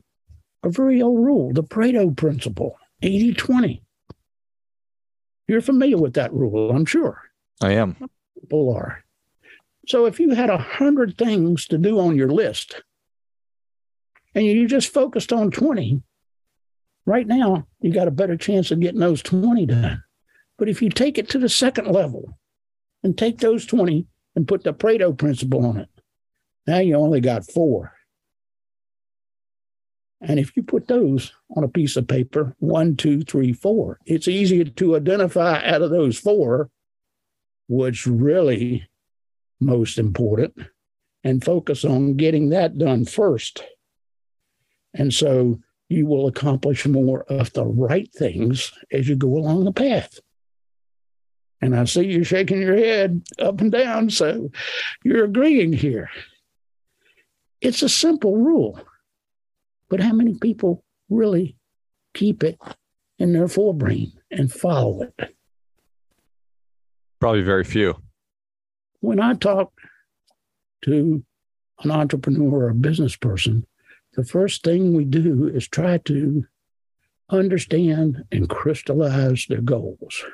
a 0.63 0.69
very 0.69 1.01
old 1.01 1.19
rule, 1.19 1.53
the 1.53 1.63
Pareto 1.63 2.15
principle, 2.15 2.77
80 3.01 3.33
20. 3.33 3.83
You're 5.47 5.61
familiar 5.61 5.97
with 5.97 6.13
that 6.13 6.31
rule, 6.33 6.71
I'm 6.71 6.85
sure. 6.85 7.21
I 7.61 7.71
am. 7.73 7.97
People 8.41 8.75
are. 8.75 9.03
So 9.87 10.05
if 10.05 10.19
you 10.19 10.31
had 10.31 10.49
a 10.49 10.57
hundred 10.57 11.17
things 11.17 11.65
to 11.67 11.77
do 11.77 11.99
on 11.99 12.15
your 12.15 12.29
list 12.29 12.83
and 14.35 14.45
you 14.45 14.67
just 14.67 14.93
focused 14.93 15.33
on 15.33 15.51
20, 15.51 16.01
right 17.05 17.27
now 17.27 17.67
you 17.79 17.91
got 17.91 18.07
a 18.07 18.11
better 18.11 18.37
chance 18.37 18.71
of 18.71 18.79
getting 18.79 18.99
those 18.99 19.23
20 19.23 19.65
done. 19.65 20.03
But 20.57 20.69
if 20.69 20.81
you 20.81 20.89
take 20.89 21.17
it 21.17 21.29
to 21.29 21.39
the 21.39 21.49
second 21.49 21.87
level 21.87 22.37
and 23.03 23.17
take 23.17 23.39
those 23.39 23.65
20 23.65 24.05
and 24.35 24.47
put 24.47 24.63
the 24.63 24.73
Pareto 24.73 25.17
principle 25.17 25.65
on 25.65 25.77
it, 25.77 25.89
now 26.67 26.77
you 26.77 26.95
only 26.95 27.19
got 27.19 27.49
four. 27.51 27.93
And 30.21 30.39
if 30.39 30.55
you 30.55 30.61
put 30.61 30.87
those 30.87 31.33
on 31.57 31.63
a 31.63 31.67
piece 31.67 31.97
of 31.97 32.07
paper, 32.07 32.55
one, 32.59 32.95
two, 32.95 33.23
three, 33.23 33.53
four, 33.53 33.99
it's 34.05 34.27
easier 34.27 34.65
to 34.65 34.95
identify 34.95 35.65
out 35.65 35.81
of 35.81 35.89
those 35.89 36.19
four 36.19 36.69
what's 37.71 38.05
really 38.05 38.85
most 39.61 39.97
important 39.97 40.53
and 41.23 41.41
focus 41.41 41.85
on 41.85 42.17
getting 42.17 42.49
that 42.49 42.77
done 42.77 43.05
first. 43.05 43.63
And 44.93 45.13
so 45.13 45.57
you 45.87 46.05
will 46.05 46.27
accomplish 46.27 46.85
more 46.85 47.23
of 47.29 47.53
the 47.53 47.65
right 47.65 48.11
things 48.13 48.73
as 48.91 49.07
you 49.07 49.15
go 49.15 49.37
along 49.37 49.63
the 49.63 49.71
path. 49.71 50.19
And 51.61 51.73
I 51.73 51.85
see 51.85 52.07
you 52.07 52.25
shaking 52.25 52.59
your 52.59 52.75
head 52.75 53.21
up 53.39 53.61
and 53.61 53.71
down, 53.71 54.09
so 54.09 54.49
you're 55.05 55.23
agreeing 55.23 55.71
here. 55.71 56.09
It's 57.61 57.83
a 57.83 57.87
simple 57.89 58.35
rule. 58.35 58.81
But 59.89 60.01
how 60.01 60.11
many 60.11 60.33
people 60.33 60.83
really 61.09 61.55
keep 62.13 62.43
it 62.43 62.59
in 63.17 63.31
their 63.31 63.47
forebrain 63.47 64.11
and 64.29 64.51
follow 64.51 65.03
it? 65.03 65.35
Probably 67.21 67.43
very 67.43 67.63
few. 67.63 68.01
When 68.99 69.19
I 69.19 69.35
talk 69.35 69.71
to 70.83 71.23
an 71.83 71.91
entrepreneur 71.91 72.63
or 72.63 72.69
a 72.69 72.75
business 72.75 73.15
person, 73.15 73.65
the 74.15 74.25
first 74.25 74.63
thing 74.63 74.93
we 74.93 75.05
do 75.05 75.47
is 75.47 75.67
try 75.67 75.99
to 75.99 76.45
understand 77.29 78.23
and 78.31 78.49
crystallize 78.49 79.45
their 79.47 79.61
goals. 79.61 80.25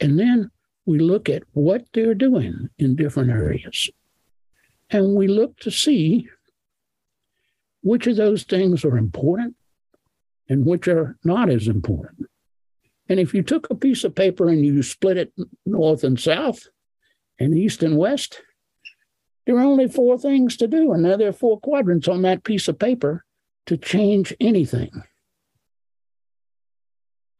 And 0.00 0.18
then 0.18 0.50
we 0.86 0.98
look 0.98 1.28
at 1.28 1.44
what 1.52 1.84
they're 1.94 2.14
doing 2.14 2.68
in 2.78 2.96
different 2.96 3.30
areas. 3.30 3.90
And 4.90 5.14
we 5.14 5.28
look 5.28 5.56
to 5.60 5.70
see 5.70 6.28
which 7.82 8.08
of 8.08 8.16
those 8.16 8.42
things 8.42 8.84
are 8.84 8.98
important 8.98 9.54
and 10.48 10.66
which 10.66 10.88
are 10.88 11.16
not 11.22 11.48
as 11.48 11.68
important. 11.68 12.29
And 13.10 13.18
if 13.18 13.34
you 13.34 13.42
took 13.42 13.68
a 13.68 13.74
piece 13.74 14.04
of 14.04 14.14
paper 14.14 14.48
and 14.48 14.64
you 14.64 14.84
split 14.84 15.16
it 15.16 15.32
north 15.66 16.04
and 16.04 16.18
south 16.18 16.68
and 17.40 17.52
east 17.52 17.82
and 17.82 17.98
west, 17.98 18.40
there 19.44 19.56
are 19.56 19.62
only 19.62 19.88
four 19.88 20.16
things 20.16 20.56
to 20.58 20.68
do. 20.68 20.92
And 20.92 21.02
now 21.02 21.16
there 21.16 21.28
are 21.28 21.32
four 21.32 21.58
quadrants 21.58 22.06
on 22.06 22.22
that 22.22 22.44
piece 22.44 22.68
of 22.68 22.78
paper 22.78 23.24
to 23.66 23.76
change 23.76 24.32
anything. 24.38 25.02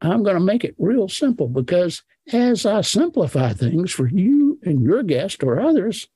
I'm 0.01 0.25
going 0.25 0.35
to 0.35 0.41
make 0.41 0.65
it 0.65 0.75
real 0.77 1.09
simple 1.09 1.47
because 1.47 2.03
as 2.33 2.67
I 2.67 2.81
simplify 2.81 3.53
things 3.53 3.93
for 3.93 4.09
you 4.09 4.59
and 4.65 4.83
your 4.83 5.05
guest 5.05 5.45
or 5.45 5.61
others, 5.61 6.09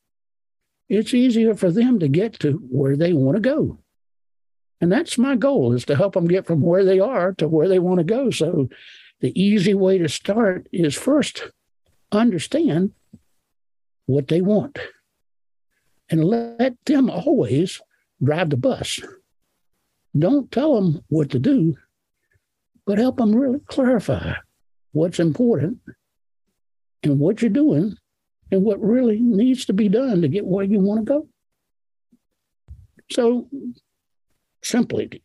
it's 0.88 1.14
easier 1.14 1.54
for 1.54 1.70
them 1.70 2.00
to 2.00 2.08
get 2.08 2.40
to 2.40 2.54
where 2.70 2.96
they 2.96 3.12
want 3.12 3.37
to 3.37 3.40
go. 3.40 3.78
And 4.80 4.90
that's 4.90 5.16
my 5.16 5.37
goal 5.37 5.73
is 5.75 5.84
to 5.84 5.96
help 5.96 6.14
them 6.14 6.26
get 6.26 6.44
from 6.44 6.61
where 6.61 6.84
they 6.84 6.99
are 6.99 7.32
to 7.34 7.46
where 7.46 7.68
they 7.68 7.78
want 7.78 7.99
to 7.99 8.04
go. 8.04 8.30
So 8.30 8.68
the 9.24 9.42
easy 9.42 9.72
way 9.72 9.96
to 9.96 10.06
start 10.06 10.68
is 10.70 10.94
first 10.94 11.44
understand 12.12 12.92
what 14.04 14.28
they 14.28 14.42
want 14.42 14.78
and 16.10 16.22
let 16.22 16.74
them 16.84 17.08
always 17.08 17.80
drive 18.22 18.50
the 18.50 18.58
bus. 18.58 19.00
Don't 20.14 20.52
tell 20.52 20.74
them 20.74 21.02
what 21.08 21.30
to 21.30 21.38
do, 21.38 21.74
but 22.84 22.98
help 22.98 23.16
them 23.16 23.34
really 23.34 23.60
clarify 23.60 24.34
what's 24.92 25.18
important 25.18 25.78
and 27.02 27.18
what 27.18 27.40
you're 27.40 27.48
doing 27.48 27.96
and 28.52 28.62
what 28.62 28.78
really 28.78 29.20
needs 29.20 29.64
to 29.64 29.72
be 29.72 29.88
done 29.88 30.20
to 30.20 30.28
get 30.28 30.44
where 30.44 30.66
you 30.66 30.80
want 30.80 31.00
to 31.00 31.10
go. 31.10 31.28
So 33.10 33.48
simply, 34.62 35.22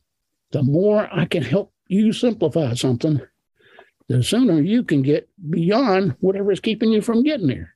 the 0.51 0.63
more 0.63 1.09
I 1.11 1.25
can 1.25 1.43
help 1.43 1.73
you 1.89 2.13
simplify 2.13 2.75
something, 2.75 3.19
the 4.09 4.23
sooner 4.23 4.59
you 4.59 4.83
can 4.83 5.03
get 5.03 5.29
beyond 5.49 6.15
whatever 6.19 6.51
is 6.51 6.59
keeping 6.59 6.91
you 6.91 6.99
from 6.99 7.23
getting 7.23 7.47
there. 7.47 7.75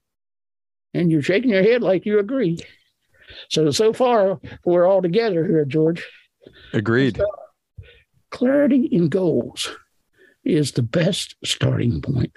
And 0.94 1.12
you're 1.12 1.22
shaking 1.22 1.52
your 1.52 1.64
head 1.64 1.84
like 1.84 2.06
you 2.06 2.20
agree. 2.20 2.60
So, 3.50 3.70
so 3.72 3.94
far, 3.94 4.40
we're 4.66 4.86
all 4.86 5.02
together 5.02 5.46
here, 5.46 5.64
George. 5.64 6.06
Agreed. 6.74 7.18
So, 7.18 7.26
clarity 8.32 8.86
in 8.86 9.10
goals 9.10 9.76
is 10.44 10.72
the 10.72 10.82
best 10.82 11.36
starting 11.46 12.02
point. 12.02 12.36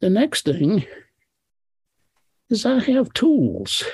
The 0.00 0.10
next 0.10 0.44
thing 0.44 0.84
is 2.48 2.66
I 2.66 2.80
have 2.80 3.12
tools 3.12 3.84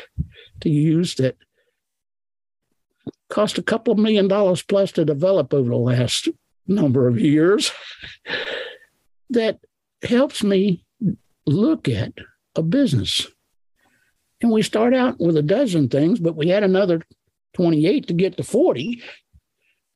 to 0.61 0.71
use 0.71 1.17
that 1.17 1.37
cost 3.29 3.59
a 3.59 3.63
couple 3.63 3.93
of 3.93 3.99
million 3.99 4.29
dollars 4.29 4.63
plus 4.63 4.93
to 4.93 5.05
develop 5.05 5.53
over 5.53 5.69
the 5.69 5.77
last 5.77 6.29
number 6.67 7.09
of 7.09 7.21
years 7.21 7.73
that 9.31 9.59
helps 10.03 10.43
me 10.43 10.85
look 11.47 11.89
at 11.89 12.13
a 12.55 12.63
business. 12.63 13.27
And 14.41 14.51
we 14.51 14.63
start 14.63 14.95
out 14.95 15.19
with 15.19 15.37
a 15.37 15.43
dozen 15.43 15.89
things, 15.89 16.21
but 16.21 16.37
we 16.37 16.49
had 16.49 16.63
another 16.63 17.03
28 17.55 18.07
to 18.09 18.15
get 18.15 18.37
to 18.37 18.43
40. 18.43 19.03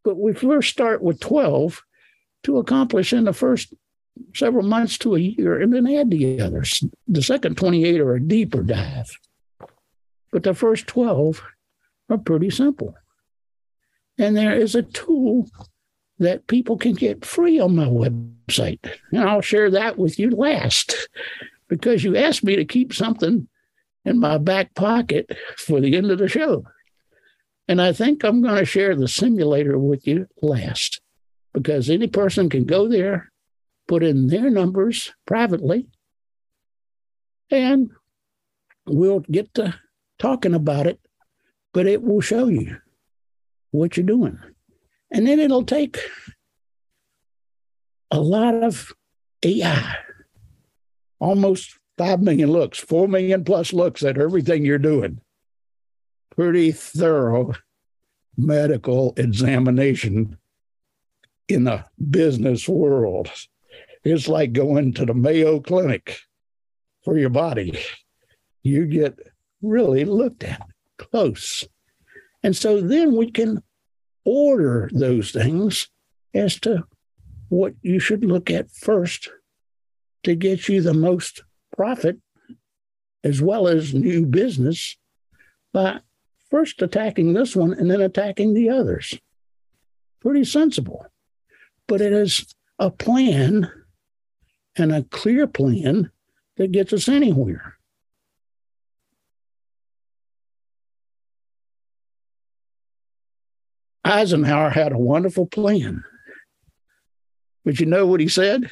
But 0.02 0.18
we 0.18 0.32
first 0.32 0.70
start 0.70 1.02
with 1.02 1.20
12 1.20 1.82
to 2.44 2.58
accomplish 2.58 3.12
in 3.12 3.24
the 3.24 3.34
first 3.34 3.74
several 4.34 4.64
months 4.64 4.98
to 4.98 5.14
a 5.14 5.18
year, 5.18 5.60
and 5.60 5.72
then 5.72 5.86
add 5.86 6.10
the 6.10 6.40
others. 6.40 6.82
The 7.06 7.22
second 7.22 7.56
28 7.56 8.00
are 8.00 8.14
a 8.14 8.20
deeper 8.20 8.62
dive. 8.62 9.10
But 10.32 10.42
the 10.42 10.54
first 10.54 10.86
12 10.86 11.42
are 12.08 12.18
pretty 12.18 12.50
simple. 12.50 12.94
And 14.18 14.36
there 14.36 14.54
is 14.54 14.74
a 14.74 14.82
tool 14.82 15.48
that 16.20 16.46
people 16.46 16.76
can 16.76 16.92
get 16.92 17.24
free 17.24 17.58
on 17.58 17.74
my 17.74 17.86
website. 17.86 18.78
And 19.10 19.22
I'll 19.22 19.40
share 19.40 19.70
that 19.70 19.98
with 19.98 20.18
you 20.18 20.30
last 20.30 21.08
because 21.68 22.04
you 22.04 22.16
asked 22.16 22.44
me 22.44 22.56
to 22.56 22.64
keep 22.64 22.92
something 22.92 23.48
in 24.04 24.18
my 24.18 24.38
back 24.38 24.74
pocket 24.74 25.36
for 25.56 25.80
the 25.80 25.96
end 25.96 26.10
of 26.10 26.18
the 26.18 26.28
show. 26.28 26.64
And 27.68 27.80
I 27.80 27.92
think 27.92 28.22
I'm 28.22 28.42
going 28.42 28.56
to 28.56 28.64
share 28.64 28.94
the 28.94 29.08
simulator 29.08 29.78
with 29.78 30.06
you 30.06 30.26
last 30.42 31.00
because 31.54 31.88
any 31.88 32.06
person 32.06 32.48
can 32.48 32.64
go 32.64 32.88
there, 32.88 33.32
put 33.88 34.02
in 34.02 34.26
their 34.26 34.50
numbers 34.50 35.12
privately, 35.26 35.86
and 37.50 37.90
we'll 38.86 39.20
get 39.20 39.54
to 39.54 39.74
talking 40.18 40.54
about 40.54 40.86
it, 40.86 41.00
but 41.72 41.86
it 41.86 42.02
will 42.02 42.20
show 42.20 42.46
you 42.46 42.76
what 43.70 43.96
you're 43.96 44.06
doing. 44.06 44.38
And 45.10 45.26
then 45.26 45.40
it'll 45.40 45.64
take 45.64 45.98
a 48.10 48.20
lot 48.20 48.54
of 48.54 48.92
AI, 49.42 49.96
almost 51.18 51.78
5 51.98 52.20
million 52.20 52.50
looks, 52.50 52.78
4 52.78 53.08
million 53.08 53.44
plus 53.44 53.72
looks 53.72 54.02
at 54.02 54.18
everything 54.18 54.64
you're 54.64 54.78
doing. 54.78 55.20
Pretty 56.34 56.72
thorough 56.72 57.52
medical 58.36 59.12
examination 59.16 60.38
in 61.48 61.64
the 61.64 61.84
business 62.10 62.68
world. 62.68 63.30
It's 64.04 64.28
like 64.28 64.52
going 64.52 64.94
to 64.94 65.04
the 65.04 65.14
Mayo 65.14 65.60
Clinic 65.60 66.18
for 67.04 67.18
your 67.18 67.30
body. 67.30 67.78
You 68.62 68.86
get 68.86 69.18
really 69.62 70.04
looked 70.04 70.44
at 70.44 70.66
close. 70.98 71.64
And 72.42 72.56
so 72.56 72.80
then 72.80 73.16
we 73.16 73.30
can 73.30 73.62
order 74.30 74.88
those 74.92 75.32
things 75.32 75.88
as 76.32 76.60
to 76.60 76.84
what 77.48 77.74
you 77.82 77.98
should 77.98 78.24
look 78.24 78.48
at 78.48 78.70
first 78.70 79.28
to 80.22 80.36
get 80.36 80.68
you 80.68 80.80
the 80.80 80.94
most 80.94 81.42
profit 81.76 82.16
as 83.24 83.42
well 83.42 83.66
as 83.66 83.92
new 83.92 84.24
business 84.24 84.96
by 85.72 85.98
first 86.48 86.80
attacking 86.80 87.32
this 87.32 87.56
one 87.56 87.74
and 87.74 87.90
then 87.90 88.00
attacking 88.00 88.54
the 88.54 88.70
others. 88.70 89.18
Pretty 90.20 90.44
sensible. 90.44 91.04
But 91.88 92.00
it 92.00 92.12
is 92.12 92.54
a 92.78 92.88
plan 92.88 93.68
and 94.76 94.92
a 94.92 95.02
clear 95.02 95.48
plan 95.48 96.12
that 96.56 96.70
gets 96.70 96.92
us 96.92 97.08
anywhere. 97.08 97.79
Eisenhower 104.04 104.70
had 104.70 104.92
a 104.92 104.98
wonderful 104.98 105.46
plan. 105.46 106.04
But 107.64 107.80
you 107.80 107.86
know 107.86 108.06
what 108.06 108.20
he 108.20 108.28
said? 108.28 108.70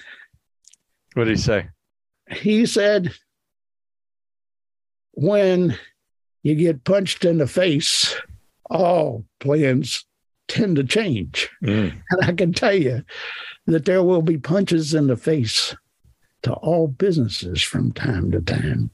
What 1.15 1.25
did 1.25 1.37
he 1.37 1.43
say? 1.43 1.69
he 2.31 2.67
said, 2.67 3.13
when 5.13 5.77
you 6.43 6.55
get 6.55 6.85
punched 6.85 7.25
in 7.25 7.39
the 7.39 7.47
face, 7.47 8.15
all 8.71 9.25
plans 9.41 10.05
tend 10.47 10.77
to 10.77 10.85
change. 10.85 11.49
Mm. 11.63 12.01
And 12.11 12.25
I 12.25 12.33
can 12.33 12.53
tell 12.53 12.75
you 12.75 13.03
that 13.67 13.85
there 13.85 14.03
will 14.03 14.23
be 14.23 14.39
punches 14.39 14.95
in 14.95 15.09
the 15.09 15.17
face 15.17 15.75
to 16.43 16.53
all 16.53 16.89
businesses 16.89 17.63
from 17.63 17.93
time 17.93 18.31
to 18.31 18.41
time. 18.41 18.91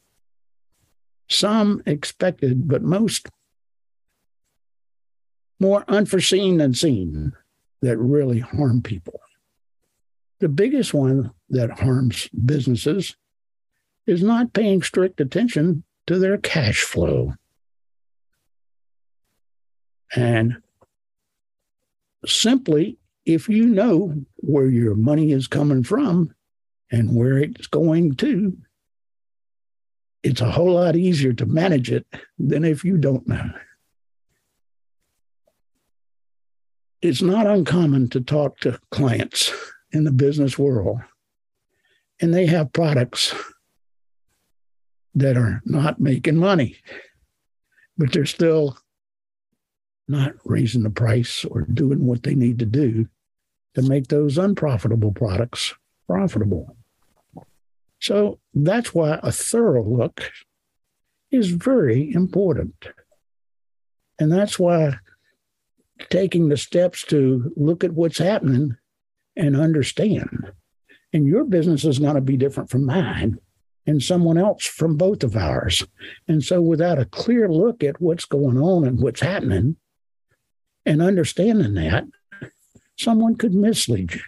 Some 1.29 1.83
expected, 1.87 2.69
but 2.69 2.83
most 2.83 3.29
more 5.61 5.85
unforeseen 5.89 6.59
than 6.59 6.75
seen 6.75 7.33
that 7.83 7.99
really 7.99 8.41
harm 8.41 8.83
people. 8.83 9.21
The 10.41 10.49
biggest 10.49 10.93
one 10.93 11.33
that 11.51 11.81
harms 11.81 12.29
businesses 12.29 13.17
is 14.07 14.23
not 14.23 14.53
paying 14.53 14.83
strict 14.83 15.21
attention 15.21 15.85
to 16.07 16.19
their 16.19 16.37
cash 16.39 16.83
flow. 16.83 17.35
And 20.15 20.57
simply, 22.27 22.99
if 23.25 23.49
you 23.49 23.67
know 23.67 24.15
where 24.37 24.67
your 24.67 24.95
money 24.95 25.33
is 25.33 25.47
coming 25.47 25.83
from 25.83 26.35
and 26.91 27.15
where 27.15 27.39
it's 27.39 27.67
going 27.67 28.17
to, 28.17 28.57
it's 30.23 30.41
a 30.41 30.51
whole 30.51 30.73
lot 30.73 30.97
easier 30.97 31.33
to 31.35 31.47
manage 31.47 31.91
it 31.91 32.07
than 32.39 32.65
if 32.65 32.85
you 32.85 32.97
don't 32.97 33.27
know. 33.27 33.51
It's 37.05 37.21
not 37.21 37.47
uncommon 37.47 38.09
to 38.09 38.21
talk 38.23 38.61
to 38.61 38.81
clients 38.91 39.53
in 39.93 40.05
the 40.05 40.11
business 40.11 40.59
world, 40.59 41.01
and 42.19 42.33
they 42.33 42.47
have 42.47 42.73
products 42.73 43.35
that 45.15 45.37
are 45.37 45.61
not 45.67 46.01
making 46.01 46.39
money, 46.39 46.79
but 47.99 48.11
they're 48.11 48.25
still 48.25 48.79
not 50.09 50.33
raising 50.47 50.83
the 50.83 50.89
price 50.89 51.45
or 51.45 51.67
doing 51.67 52.07
what 52.07 52.23
they 52.23 52.35
need 52.35 52.59
to 52.61 52.65
do 52.65 53.07
to 53.75 53.83
make 53.83 54.07
those 54.07 54.39
unprofitable 54.39 55.13
products 55.13 55.75
profitable. 56.07 56.75
So 58.01 58.41
that's 58.55 58.95
why 58.95 59.21
a 59.23 59.31
thorough 59.31 59.87
look 59.87 60.33
is 61.31 61.51
very 61.51 62.11
important. 62.15 62.89
And 64.19 64.33
that's 64.33 64.59
why 64.59 65.01
taking 66.11 66.49
the 66.49 66.57
steps 66.57 67.05
to 67.07 67.53
look 67.57 67.85
at 67.85 67.93
what's 67.93 68.19
happening 68.19 68.77
and 69.37 69.57
understand. 69.57 70.53
And 71.13 71.27
your 71.27 71.45
business 71.45 71.85
is 71.85 71.99
going 71.99 72.17
to 72.17 72.21
be 72.21 72.37
different 72.37 72.71
from 72.71 72.87
mine 72.87 73.39
and 73.87 74.03
someone 74.03 74.39
else 74.39 74.65
from 74.65 74.97
both 74.97 75.23
of 75.23 75.37
ours. 75.37 75.85
And 76.27 76.43
so, 76.43 76.61
without 76.61 76.99
a 76.99 77.05
clear 77.05 77.49
look 77.49 77.85
at 77.85 78.01
what's 78.01 78.25
going 78.25 78.59
on 78.59 78.87
and 78.87 78.99
what's 79.01 79.21
happening, 79.21 79.77
and 80.87 81.01
understanding 81.01 81.75
that, 81.75 82.05
someone 82.99 83.37
could 83.37 83.55
mislead 83.55 84.15
you. 84.15 84.21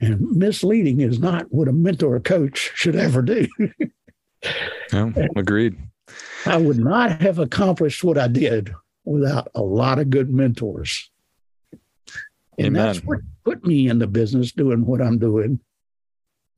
And 0.00 0.20
misleading 0.36 1.00
is 1.00 1.18
not 1.18 1.46
what 1.50 1.68
a 1.68 1.72
mentor 1.72 2.14
or 2.14 2.20
coach 2.20 2.70
should 2.74 2.96
ever 2.96 3.20
do. 3.20 3.46
no, 4.92 5.12
agreed. 5.36 5.76
I 6.46 6.56
would 6.56 6.78
not 6.78 7.20
have 7.20 7.38
accomplished 7.38 8.04
what 8.04 8.16
I 8.16 8.28
did 8.28 8.72
without 9.08 9.48
a 9.54 9.62
lot 9.62 9.98
of 9.98 10.10
good 10.10 10.30
mentors. 10.30 11.10
And 12.58 12.68
Amen. 12.68 12.72
that's 12.72 12.98
what 12.98 13.20
put 13.44 13.64
me 13.64 13.88
in 13.88 13.98
the 13.98 14.06
business 14.06 14.52
doing 14.52 14.84
what 14.84 15.00
I'm 15.00 15.18
doing. 15.18 15.60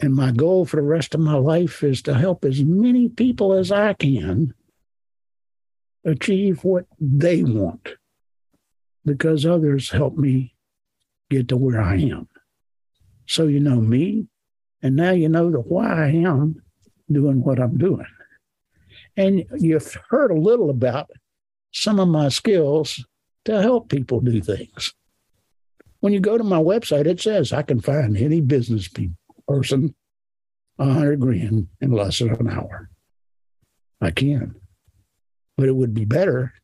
And 0.00 0.14
my 0.14 0.32
goal 0.32 0.64
for 0.64 0.76
the 0.76 0.82
rest 0.82 1.14
of 1.14 1.20
my 1.20 1.34
life 1.34 1.82
is 1.84 2.02
to 2.02 2.14
help 2.14 2.44
as 2.44 2.62
many 2.62 3.08
people 3.08 3.52
as 3.52 3.70
I 3.70 3.92
can 3.92 4.54
achieve 6.04 6.64
what 6.64 6.86
they 6.98 7.42
want 7.42 7.90
because 9.04 9.44
others 9.44 9.90
help 9.90 10.16
me 10.16 10.54
get 11.28 11.48
to 11.48 11.56
where 11.56 11.80
I 11.80 11.96
am. 11.96 12.28
So 13.26 13.46
you 13.46 13.60
know 13.60 13.80
me, 13.80 14.26
and 14.82 14.96
now 14.96 15.12
you 15.12 15.28
know 15.28 15.50
the 15.50 15.60
why 15.60 16.06
I 16.06 16.08
am 16.08 16.62
doing 17.12 17.42
what 17.42 17.60
I'm 17.60 17.76
doing. 17.76 18.06
And 19.16 19.44
you've 19.58 19.96
heard 20.08 20.30
a 20.30 20.40
little 20.40 20.70
about 20.70 21.10
some 21.72 22.00
of 22.00 22.08
my 22.08 22.28
skills 22.28 23.04
to 23.44 23.60
help 23.62 23.88
people 23.88 24.20
do 24.20 24.40
things. 24.40 24.92
When 26.00 26.12
you 26.12 26.20
go 26.20 26.38
to 26.38 26.44
my 26.44 26.58
website, 26.58 27.06
it 27.06 27.20
says 27.20 27.52
I 27.52 27.62
can 27.62 27.80
find 27.80 28.16
any 28.16 28.40
business 28.40 28.88
person 29.46 29.94
a 30.78 30.84
hundred 30.84 31.20
grand 31.20 31.68
in 31.80 31.92
less 31.92 32.18
than 32.18 32.30
an 32.30 32.48
hour. 32.48 32.88
I 34.00 34.10
can. 34.10 34.54
But 35.56 35.68
it 35.68 35.76
would 35.76 35.92
be 35.92 36.06
better 36.06 36.54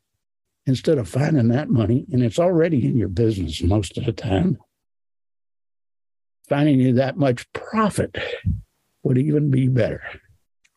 instead 0.64 0.98
of 0.98 1.08
finding 1.08 1.48
that 1.48 1.68
money, 1.68 2.06
and 2.10 2.22
it's 2.22 2.38
already 2.38 2.86
in 2.86 2.96
your 2.96 3.08
business 3.08 3.62
most 3.62 3.98
of 3.98 4.04
the 4.04 4.12
time, 4.12 4.56
finding 6.48 6.80
you 6.80 6.94
that 6.94 7.16
much 7.16 7.50
profit 7.52 8.16
would 9.02 9.18
even 9.18 9.50
be 9.50 9.68
better. 9.68 10.02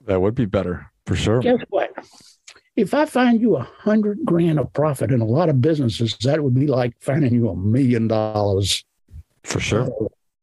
That 0.06 0.22
would 0.22 0.36
be 0.36 0.46
better 0.46 0.92
for 1.06 1.16
sure. 1.16 1.40
Guess 1.40 1.62
what? 1.70 1.92
If 2.80 2.94
I 2.94 3.06
find 3.06 3.42
you 3.42 3.58
a 3.58 3.70
hundred 3.80 4.20
grand 4.24 4.58
of 4.58 4.72
profit 4.72 5.12
in 5.12 5.20
a 5.20 5.26
lot 5.26 5.50
of 5.50 5.60
businesses, 5.60 6.16
that 6.24 6.42
would 6.42 6.54
be 6.54 6.66
like 6.66 6.94
finding 7.02 7.34
you 7.34 7.50
a 7.50 7.56
million 7.58 8.08
dollars 8.08 8.86
for 9.44 9.60
sure 9.60 9.90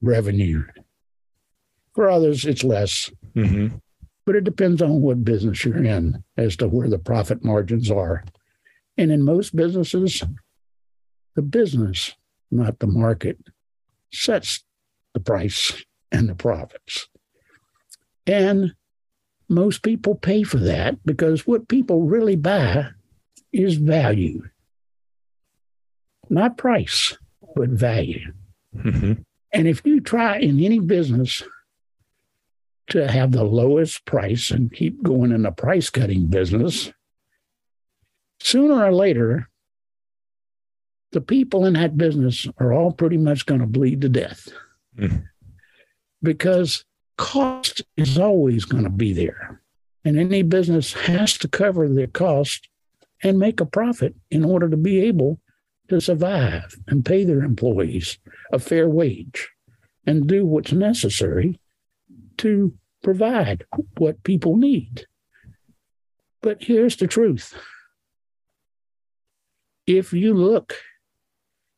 revenue. 0.02 0.62
For 1.94 2.10
others, 2.10 2.44
it's 2.44 2.62
less. 2.62 3.10
Mm-hmm. 3.34 3.76
But 4.26 4.36
it 4.36 4.44
depends 4.44 4.82
on 4.82 5.00
what 5.00 5.24
business 5.24 5.64
you're 5.64 5.82
in 5.82 6.22
as 6.36 6.56
to 6.56 6.68
where 6.68 6.90
the 6.90 6.98
profit 6.98 7.42
margins 7.42 7.90
are. 7.90 8.22
And 8.98 9.10
in 9.10 9.24
most 9.24 9.56
businesses, 9.56 10.22
the 11.36 11.42
business, 11.42 12.16
not 12.50 12.80
the 12.80 12.86
market, 12.86 13.38
sets 14.12 14.62
the 15.14 15.20
price 15.20 15.72
and 16.12 16.28
the 16.28 16.34
profits. 16.34 17.08
And 18.26 18.74
most 19.48 19.82
people 19.82 20.14
pay 20.14 20.42
for 20.42 20.58
that 20.58 21.04
because 21.04 21.46
what 21.46 21.68
people 21.68 22.02
really 22.02 22.36
buy 22.36 22.88
is 23.52 23.76
value. 23.76 24.42
Not 26.28 26.58
price, 26.58 27.16
but 27.54 27.68
value. 27.68 28.32
Mm-hmm. 28.76 29.12
And 29.52 29.68
if 29.68 29.86
you 29.86 30.00
try 30.00 30.38
in 30.38 30.60
any 30.60 30.80
business 30.80 31.42
to 32.90 33.10
have 33.10 33.32
the 33.32 33.44
lowest 33.44 34.04
price 34.04 34.50
and 34.50 34.72
keep 34.72 35.02
going 35.02 35.32
in 35.32 35.42
the 35.42 35.52
price 35.52 35.90
cutting 35.90 36.26
business, 36.26 36.92
sooner 38.40 38.84
or 38.84 38.92
later, 38.92 39.48
the 41.12 41.20
people 41.20 41.64
in 41.64 41.74
that 41.74 41.96
business 41.96 42.46
are 42.58 42.72
all 42.72 42.92
pretty 42.92 43.16
much 43.16 43.46
going 43.46 43.60
to 43.60 43.66
bleed 43.66 44.00
to 44.02 44.08
death 44.08 44.48
mm-hmm. 44.98 45.18
because 46.22 46.84
cost 47.16 47.82
is 47.96 48.18
always 48.18 48.64
going 48.64 48.84
to 48.84 48.90
be 48.90 49.12
there. 49.12 49.60
And 50.04 50.18
any 50.18 50.42
business 50.42 50.92
has 50.92 51.36
to 51.38 51.48
cover 51.48 51.88
their 51.88 52.06
cost 52.06 52.68
and 53.22 53.38
make 53.38 53.60
a 53.60 53.66
profit 53.66 54.14
in 54.30 54.44
order 54.44 54.68
to 54.68 54.76
be 54.76 55.00
able 55.00 55.40
to 55.88 56.00
survive 56.00 56.76
and 56.86 57.04
pay 57.04 57.24
their 57.24 57.42
employees 57.42 58.18
a 58.52 58.58
fair 58.58 58.88
wage 58.88 59.48
and 60.06 60.26
do 60.26 60.44
what's 60.44 60.72
necessary 60.72 61.58
to 62.38 62.72
provide 63.02 63.64
what 63.96 64.22
people 64.22 64.56
need. 64.56 65.06
But 66.42 66.62
here's 66.62 66.96
the 66.96 67.06
truth 67.06 67.54
if 69.86 70.12
you 70.12 70.34
look 70.34 70.74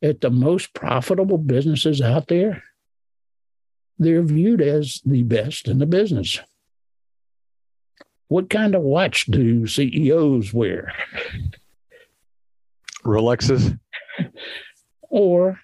at 0.03 0.20
the 0.20 0.31
most 0.31 0.72
profitable 0.74 1.38
businesses 1.38 2.01
out 2.01 2.29
there, 2.29 2.62
they're 3.98 4.22
viewed 4.22 4.61
as 4.61 5.00
the 5.04 5.22
best 5.22 5.68
in 5.68 5.78
the 5.78 5.87
business. 5.87 6.40
What 8.28 8.50
kind 8.50 8.74
of 8.74 8.82
watch 8.82 9.26
do 9.26 9.66
CEOs 9.66 10.52
wear? 10.52 10.92
Rolexes? 13.04 13.78
or 15.11 15.61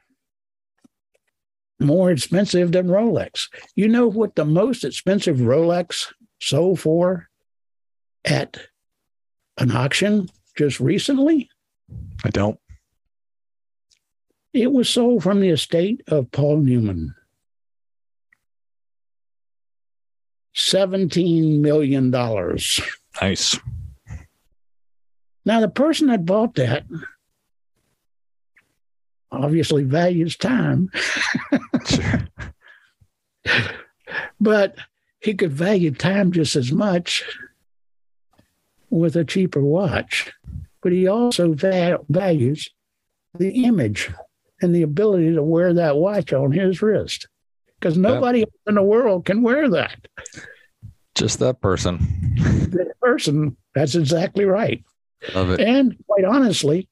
more 1.80 2.10
expensive 2.10 2.72
than 2.72 2.88
Rolex. 2.88 3.48
You 3.74 3.88
know 3.88 4.06
what 4.06 4.34
the 4.34 4.44
most 4.44 4.84
expensive 4.84 5.38
Rolex 5.38 6.12
sold 6.40 6.80
for 6.80 7.28
at 8.24 8.58
an 9.58 9.70
auction 9.70 10.28
just 10.56 10.80
recently? 10.80 11.50
I 12.24 12.30
don't. 12.30 12.58
It 14.52 14.72
was 14.72 14.88
sold 14.88 15.22
from 15.22 15.40
the 15.40 15.50
estate 15.50 16.02
of 16.08 16.30
Paul 16.30 16.58
Newman. 16.58 17.14
$17 20.54 21.60
million. 21.60 22.10
Nice. 22.10 23.58
Now, 25.44 25.60
the 25.60 25.68
person 25.68 26.08
that 26.08 26.24
bought 26.24 26.54
that 26.54 26.84
obviously 29.30 29.82
values 29.84 30.36
time. 30.36 30.90
sure. 31.86 32.28
But 34.40 34.76
he 35.20 35.34
could 35.34 35.52
value 35.52 35.90
time 35.90 36.32
just 36.32 36.54
as 36.56 36.70
much 36.72 37.24
with 38.90 39.16
a 39.16 39.24
cheaper 39.24 39.60
watch, 39.60 40.32
but 40.82 40.92
he 40.92 41.06
also 41.06 41.54
va- 41.54 42.00
values 42.08 42.68
the 43.38 43.64
image 43.64 44.10
and 44.60 44.74
the 44.74 44.82
ability 44.82 45.34
to 45.34 45.42
wear 45.42 45.72
that 45.74 45.96
watch 45.96 46.32
on 46.32 46.52
his 46.52 46.82
wrist 46.82 47.26
because 47.78 47.96
nobody 47.96 48.40
yep. 48.40 48.50
in 48.66 48.74
the 48.74 48.82
world 48.82 49.24
can 49.24 49.42
wear 49.42 49.68
that. 49.70 50.08
Just 51.14 51.38
that 51.38 51.60
person. 51.60 51.98
that 52.70 52.94
person. 53.00 53.56
That's 53.74 53.94
exactly 53.94 54.44
right. 54.44 54.82
Love 55.34 55.50
it. 55.50 55.60
And 55.60 55.96
quite 56.06 56.24
honestly, 56.24 56.88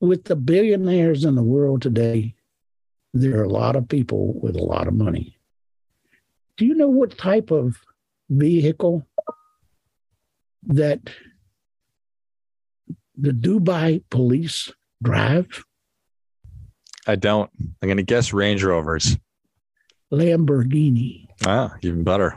with 0.00 0.24
the 0.24 0.36
billionaires 0.36 1.24
in 1.24 1.34
the 1.34 1.42
world 1.42 1.82
today, 1.82 2.34
there 3.14 3.40
are 3.40 3.44
a 3.44 3.48
lot 3.48 3.76
of 3.76 3.88
people 3.88 4.38
with 4.40 4.56
a 4.56 4.62
lot 4.62 4.88
of 4.88 4.94
money. 4.94 5.38
Do 6.56 6.66
you 6.66 6.74
know 6.74 6.88
what 6.88 7.18
type 7.18 7.50
of 7.50 7.76
vehicle 8.28 9.06
that 10.64 11.00
the 13.16 13.30
Dubai 13.30 14.02
police 14.10 14.72
drive? 15.02 15.64
I 17.06 17.16
don't. 17.16 17.50
I'm 17.82 17.86
going 17.88 17.96
to 17.98 18.02
guess 18.02 18.32
Range 18.32 18.62
Rovers. 18.62 19.16
Lamborghini. 20.12 21.26
Ah, 21.44 21.74
even 21.82 22.04
better. 22.04 22.36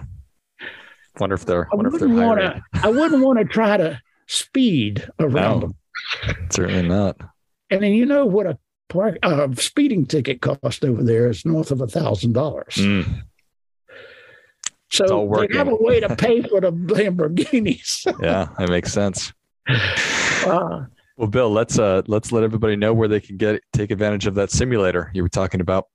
Wonder 1.20 1.36
if 1.36 1.46
they're. 1.46 1.68
I 1.72 1.76
wonder 1.76 1.90
wouldn't 1.92 2.12
if 2.12 2.18
they're 2.18 2.28
wanna, 2.28 2.62
I 2.74 2.90
wouldn't 2.90 3.24
want 3.24 3.40
to 3.40 3.46
try 3.46 3.78
to 3.78 4.00
speed 4.28 5.08
around 5.20 5.60
No. 5.62 5.68
them. 5.68 5.76
Certainly 6.52 6.88
not. 6.88 7.18
And 7.70 7.84
then 7.84 7.94
you 7.94 8.06
know 8.06 8.26
what 8.26 8.48
a 8.48 8.58
park, 8.90 9.18
uh, 9.24 9.48
speeding 9.56 10.06
ticket 10.06 10.42
cost 10.42 10.84
over 10.86 11.04
there 11.04 11.30
is 11.30 11.46
north 11.46 11.72
of 11.72 11.82
a 11.82 11.88
thousand 11.88 12.34
dollars. 12.34 12.76
Mm, 12.76 13.24
So 14.92 15.30
they 15.50 15.56
have 15.58 15.68
a 15.68 15.76
way 15.76 16.00
to 16.00 16.16
pay 16.16 16.42
for 16.50 16.62
the 16.62 16.72
Lamborghinis. 16.72 18.06
yeah, 18.24 18.48
that 18.58 18.70
makes 18.70 18.92
sense. 18.94 19.34
Uh, 20.46 20.86
Well, 21.20 21.28
Bill, 21.28 21.52
let's 21.52 21.78
uh 21.78 22.02
let's 22.08 22.32
let 22.32 22.46
everybody 22.46 22.78
know 22.78 22.94
where 22.94 23.10
they 23.10 23.20
can 23.20 23.36
get 23.36 23.62
take 23.74 23.92
advantage 23.92 24.26
of 24.26 24.36
that 24.36 24.52
simulator 24.52 25.12
you 25.14 25.22
were 25.22 25.28
talking 25.28 25.60
about. 25.60 25.88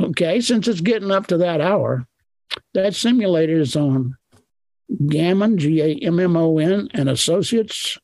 okay, 0.00 0.40
since 0.40 0.68
it's 0.68 0.80
getting 0.80 1.10
up 1.10 1.26
to 1.26 1.38
that 1.38 1.60
hour, 1.60 2.06
that 2.72 2.94
simulator 2.94 3.58
is 3.58 3.74
on 3.74 4.16
Gammon, 5.08 5.58
G 5.58 5.82
A 5.82 6.06
M 6.06 6.20
M 6.20 6.36
O 6.36 6.58
N, 6.58 6.88
and 6.94 7.08
Associates, 7.08 7.98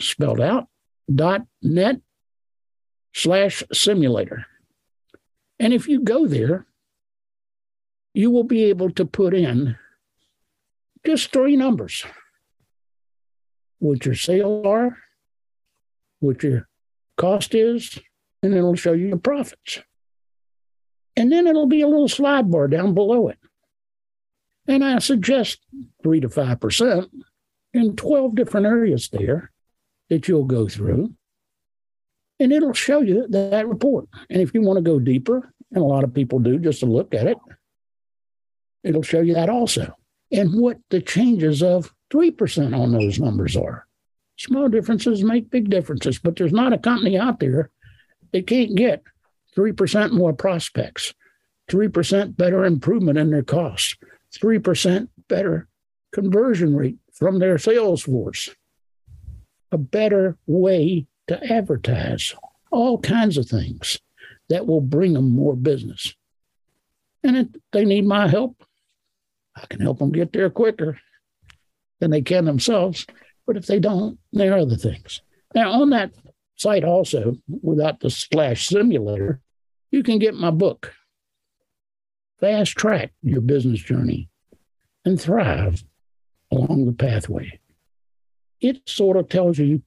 spelled 0.00 0.40
out, 0.40 0.66
dot 1.14 1.46
net 1.62 2.00
slash 3.14 3.62
simulator. 3.72 4.46
And 5.60 5.72
if 5.72 5.86
you 5.86 6.00
go 6.00 6.26
there, 6.26 6.66
you 8.14 8.32
will 8.32 8.42
be 8.42 8.64
able 8.64 8.90
to 8.90 9.04
put 9.04 9.32
in 9.32 9.76
just 11.06 11.32
three 11.32 11.54
numbers 11.54 12.04
what 13.78 14.04
your 14.04 14.16
sales 14.16 14.66
are, 14.66 14.98
what 16.20 16.42
your 16.42 16.68
cost 17.16 17.54
is, 17.54 17.98
and 18.42 18.54
it'll 18.54 18.74
show 18.74 18.92
you 18.92 19.08
your 19.08 19.18
profits. 19.18 19.80
And 21.16 21.32
then 21.32 21.46
it'll 21.46 21.66
be 21.66 21.80
a 21.82 21.88
little 21.88 22.08
slide 22.08 22.50
bar 22.50 22.68
down 22.68 22.94
below 22.94 23.28
it. 23.28 23.38
And 24.68 24.84
I 24.84 24.98
suggest 24.98 25.58
three 26.02 26.20
to 26.20 26.28
5% 26.28 27.08
in 27.74 27.96
12 27.96 28.34
different 28.34 28.66
areas 28.66 29.08
there 29.08 29.50
that 30.10 30.28
you'll 30.28 30.44
go 30.44 30.68
through. 30.68 31.14
And 32.38 32.52
it'll 32.52 32.72
show 32.72 33.00
you 33.00 33.26
that 33.28 33.66
report. 33.66 34.06
And 34.30 34.40
if 34.40 34.54
you 34.54 34.62
want 34.62 34.76
to 34.76 34.82
go 34.82 35.00
deeper, 35.00 35.52
and 35.72 35.82
a 35.82 35.86
lot 35.86 36.04
of 36.04 36.14
people 36.14 36.38
do 36.38 36.58
just 36.58 36.80
to 36.80 36.86
look 36.86 37.14
at 37.14 37.26
it, 37.26 37.38
it'll 38.84 39.02
show 39.02 39.20
you 39.20 39.34
that 39.34 39.50
also. 39.50 39.92
And 40.30 40.54
what 40.54 40.76
the 40.90 41.00
changes 41.00 41.62
of 41.62 41.92
3% 42.10 42.78
on 42.78 42.92
those 42.92 43.18
numbers 43.18 43.56
are. 43.56 43.87
Small 44.38 44.68
differences 44.68 45.24
make 45.24 45.50
big 45.50 45.68
differences, 45.68 46.18
but 46.18 46.36
there's 46.36 46.52
not 46.52 46.72
a 46.72 46.78
company 46.78 47.18
out 47.18 47.40
there 47.40 47.70
that 48.32 48.46
can't 48.46 48.76
get 48.76 49.02
3% 49.56 50.12
more 50.12 50.32
prospects, 50.32 51.12
3% 51.68 52.36
better 52.36 52.64
improvement 52.64 53.18
in 53.18 53.30
their 53.30 53.42
costs, 53.42 53.96
3% 54.36 55.08
better 55.28 55.68
conversion 56.12 56.76
rate 56.76 56.98
from 57.12 57.40
their 57.40 57.58
sales 57.58 58.02
force, 58.02 58.50
a 59.72 59.78
better 59.78 60.38
way 60.46 61.06
to 61.26 61.52
advertise, 61.52 62.34
all 62.70 62.98
kinds 62.98 63.36
of 63.36 63.48
things 63.48 63.98
that 64.48 64.66
will 64.66 64.80
bring 64.80 65.14
them 65.14 65.30
more 65.30 65.56
business. 65.56 66.14
And 67.24 67.36
if 67.36 67.48
they 67.72 67.84
need 67.84 68.06
my 68.06 68.28
help, 68.28 68.62
I 69.56 69.66
can 69.66 69.80
help 69.80 69.98
them 69.98 70.12
get 70.12 70.32
there 70.32 70.48
quicker 70.48 70.98
than 71.98 72.12
they 72.12 72.22
can 72.22 72.44
themselves. 72.44 73.04
But 73.48 73.56
if 73.56 73.66
they 73.66 73.80
don't, 73.80 74.18
there 74.30 74.52
are 74.52 74.58
other 74.58 74.76
things. 74.76 75.22
Now, 75.54 75.72
on 75.80 75.88
that 75.90 76.12
site 76.56 76.84
also, 76.84 77.34
without 77.62 78.00
the 78.00 78.10
splash 78.10 78.68
simulator, 78.68 79.40
you 79.90 80.02
can 80.02 80.18
get 80.18 80.34
my 80.34 80.50
book, 80.50 80.92
Fast 82.40 82.72
Track 82.72 83.10
Your 83.22 83.40
Business 83.40 83.80
Journey 83.80 84.28
and 85.06 85.18
Thrive 85.18 85.82
Along 86.52 86.84
the 86.84 86.92
Pathway. 86.92 87.58
It 88.60 88.86
sort 88.86 89.16
of 89.16 89.30
tells 89.30 89.56
you 89.56 89.80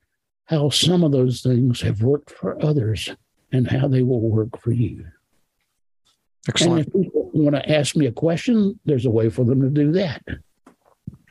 how 0.46 0.70
some 0.70 1.04
of 1.04 1.12
those 1.12 1.42
things 1.42 1.82
have 1.82 2.02
worked 2.02 2.32
for 2.32 2.60
others 2.66 3.12
and 3.52 3.70
how 3.70 3.88
they 3.88 4.02
will 4.02 4.22
work 4.22 4.60
for 4.60 4.72
you. 4.72 5.06
Excellent. 6.50 6.88
And 6.88 6.88
if 6.88 7.04
people 7.04 7.30
want 7.36 7.56
to 7.56 7.72
ask 7.72 7.96
me 7.96 8.08
a 8.08 8.12
question, 8.12 8.80
there's 8.86 9.06
a 9.06 9.12
way 9.12 9.30
for 9.30 9.46
them 9.46 9.62
to 9.62 9.70
do 9.70 9.92
that. 9.92 10.24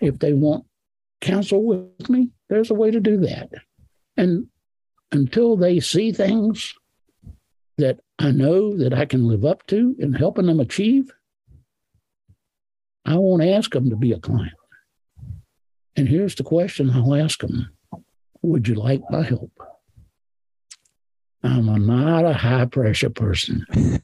If 0.00 0.20
they 0.20 0.32
want 0.32 0.64
counsel 1.20 1.64
with 1.64 2.08
me, 2.08 2.30
there's 2.48 2.70
a 2.70 2.74
way 2.74 2.90
to 2.90 3.00
do 3.00 3.18
that. 3.18 3.50
And 4.16 4.46
until 5.12 5.56
they 5.56 5.80
see 5.80 6.12
things 6.12 6.74
that 7.78 8.00
I 8.18 8.30
know 8.30 8.76
that 8.76 8.92
I 8.92 9.06
can 9.06 9.26
live 9.26 9.44
up 9.44 9.66
to 9.68 9.96
in 9.98 10.12
helping 10.12 10.46
them 10.46 10.60
achieve, 10.60 11.10
I 13.04 13.16
won't 13.16 13.42
ask 13.42 13.72
them 13.72 13.90
to 13.90 13.96
be 13.96 14.12
a 14.12 14.20
client. 14.20 14.52
And 15.96 16.08
here's 16.08 16.34
the 16.34 16.44
question 16.44 16.90
I'll 16.90 17.14
ask 17.14 17.40
them 17.40 17.70
Would 18.42 18.68
you 18.68 18.74
like 18.74 19.02
my 19.10 19.22
help? 19.22 19.52
I'm 21.42 21.68
a, 21.68 21.78
not 21.78 22.26
a 22.26 22.34
high 22.34 22.66
pressure 22.66 23.10
person 23.10 23.64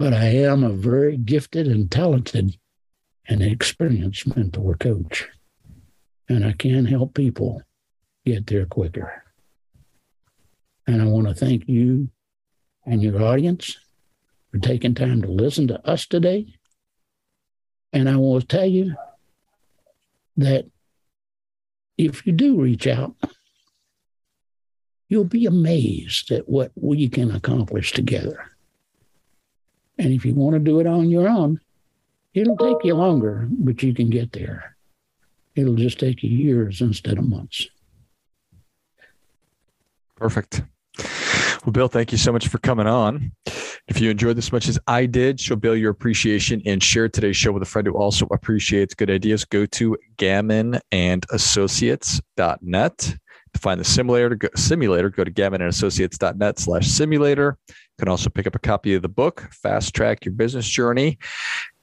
but 0.00 0.14
I 0.14 0.28
am 0.28 0.64
a 0.64 0.70
very 0.70 1.18
gifted 1.18 1.68
and 1.68 1.90
talented 1.90 2.56
and 3.28 3.42
experienced 3.42 4.34
mentor 4.34 4.74
coach. 4.74 5.28
And 6.30 6.46
I 6.46 6.52
can 6.52 6.86
help 6.86 7.14
people 7.14 7.60
get 8.24 8.46
there 8.46 8.64
quicker. 8.64 9.24
And 10.86 11.02
I 11.02 11.06
want 11.06 11.26
to 11.26 11.34
thank 11.34 11.68
you 11.68 12.08
and 12.86 13.02
your 13.02 13.20
audience 13.20 13.76
for 14.52 14.58
taking 14.58 14.94
time 14.94 15.22
to 15.22 15.28
listen 15.28 15.66
to 15.66 15.84
us 15.84 16.06
today. 16.06 16.54
And 17.92 18.08
I 18.08 18.14
want 18.14 18.48
to 18.48 18.56
tell 18.56 18.64
you 18.64 18.94
that 20.36 20.66
if 21.98 22.24
you 22.24 22.32
do 22.32 22.60
reach 22.60 22.86
out, 22.86 23.16
you'll 25.08 25.24
be 25.24 25.46
amazed 25.46 26.30
at 26.30 26.48
what 26.48 26.70
we 26.76 27.08
can 27.08 27.32
accomplish 27.32 27.90
together. 27.90 28.52
And 29.98 30.12
if 30.12 30.24
you 30.24 30.34
want 30.36 30.54
to 30.54 30.60
do 30.60 30.78
it 30.78 30.86
on 30.86 31.10
your 31.10 31.28
own, 31.28 31.58
it'll 32.34 32.56
take 32.56 32.84
you 32.84 32.94
longer, 32.94 33.48
but 33.50 33.82
you 33.82 33.92
can 33.92 34.10
get 34.10 34.30
there. 34.30 34.76
It'll 35.56 35.74
just 35.74 35.98
take 35.98 36.22
you 36.22 36.30
years 36.30 36.80
instead 36.80 37.18
of 37.18 37.28
months. 37.28 37.66
Perfect. 40.16 40.62
Well, 41.64 41.72
Bill, 41.72 41.88
thank 41.88 42.12
you 42.12 42.18
so 42.18 42.32
much 42.32 42.46
for 42.48 42.58
coming 42.58 42.86
on. 42.86 43.32
If 43.88 44.00
you 44.00 44.10
enjoyed 44.10 44.36
this 44.36 44.52
much 44.52 44.68
as 44.68 44.78
I 44.86 45.06
did, 45.06 45.40
show 45.40 45.56
Bill 45.56 45.74
your 45.74 45.90
appreciation 45.90 46.62
and 46.64 46.80
share 46.82 47.08
today's 47.08 47.36
show 47.36 47.50
with 47.52 47.62
a 47.62 47.66
friend 47.66 47.86
who 47.86 47.94
also 47.94 48.26
appreciates 48.30 48.94
good 48.94 49.10
ideas. 49.10 49.44
Go 49.44 49.66
to 49.66 49.96
gammonandassociates.net 50.16 53.16
to 53.52 53.58
find 53.58 53.80
the 53.80 53.84
simulator. 53.84 54.36
Go, 54.36 54.48
simulator, 54.54 55.10
go 55.10 55.24
to 55.24 55.30
gammonandassociates.net 55.30 56.58
slash 56.58 56.86
simulator. 56.86 57.58
You 57.68 57.74
can 57.98 58.08
also 58.08 58.30
pick 58.30 58.46
up 58.46 58.54
a 58.54 58.60
copy 58.60 58.94
of 58.94 59.02
the 59.02 59.08
book, 59.08 59.48
Fast 59.52 59.94
Track 59.94 60.24
Your 60.24 60.34
Business 60.34 60.68
Journey, 60.68 61.18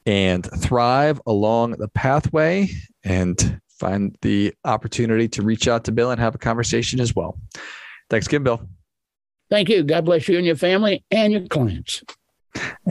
and 0.07 0.49
thrive 0.61 1.21
along 1.27 1.71
the 1.71 1.89
pathway 1.89 2.69
and 3.03 3.59
find 3.69 4.17
the 4.21 4.53
opportunity 4.63 5.27
to 5.27 5.41
reach 5.43 5.67
out 5.67 5.83
to 5.83 5.91
Bill 5.91 6.09
and 6.09 6.19
have 6.19 6.33
a 6.33 6.39
conversation 6.39 6.99
as 6.99 7.13
well. 7.13 7.37
Thanks 8.09 8.25
again, 8.25 8.41
Bill. 8.41 8.67
Thank 9.49 9.69
you. 9.69 9.83
God 9.83 10.05
bless 10.05 10.27
you 10.27 10.37
and 10.37 10.45
your 10.45 10.55
family 10.55 11.03
and 11.11 11.33
your 11.33 11.45
clients. 11.47 12.03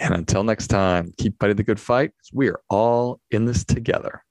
And 0.00 0.14
until 0.14 0.44
next 0.44 0.68
time, 0.68 1.12
keep 1.18 1.40
fighting 1.40 1.57
the 1.57 1.64
good 1.64 1.81
fight. 1.81 2.12
We 2.33 2.48
are 2.48 2.61
all 2.68 3.20
in 3.31 3.46
this 3.46 3.64
together. 3.64 4.22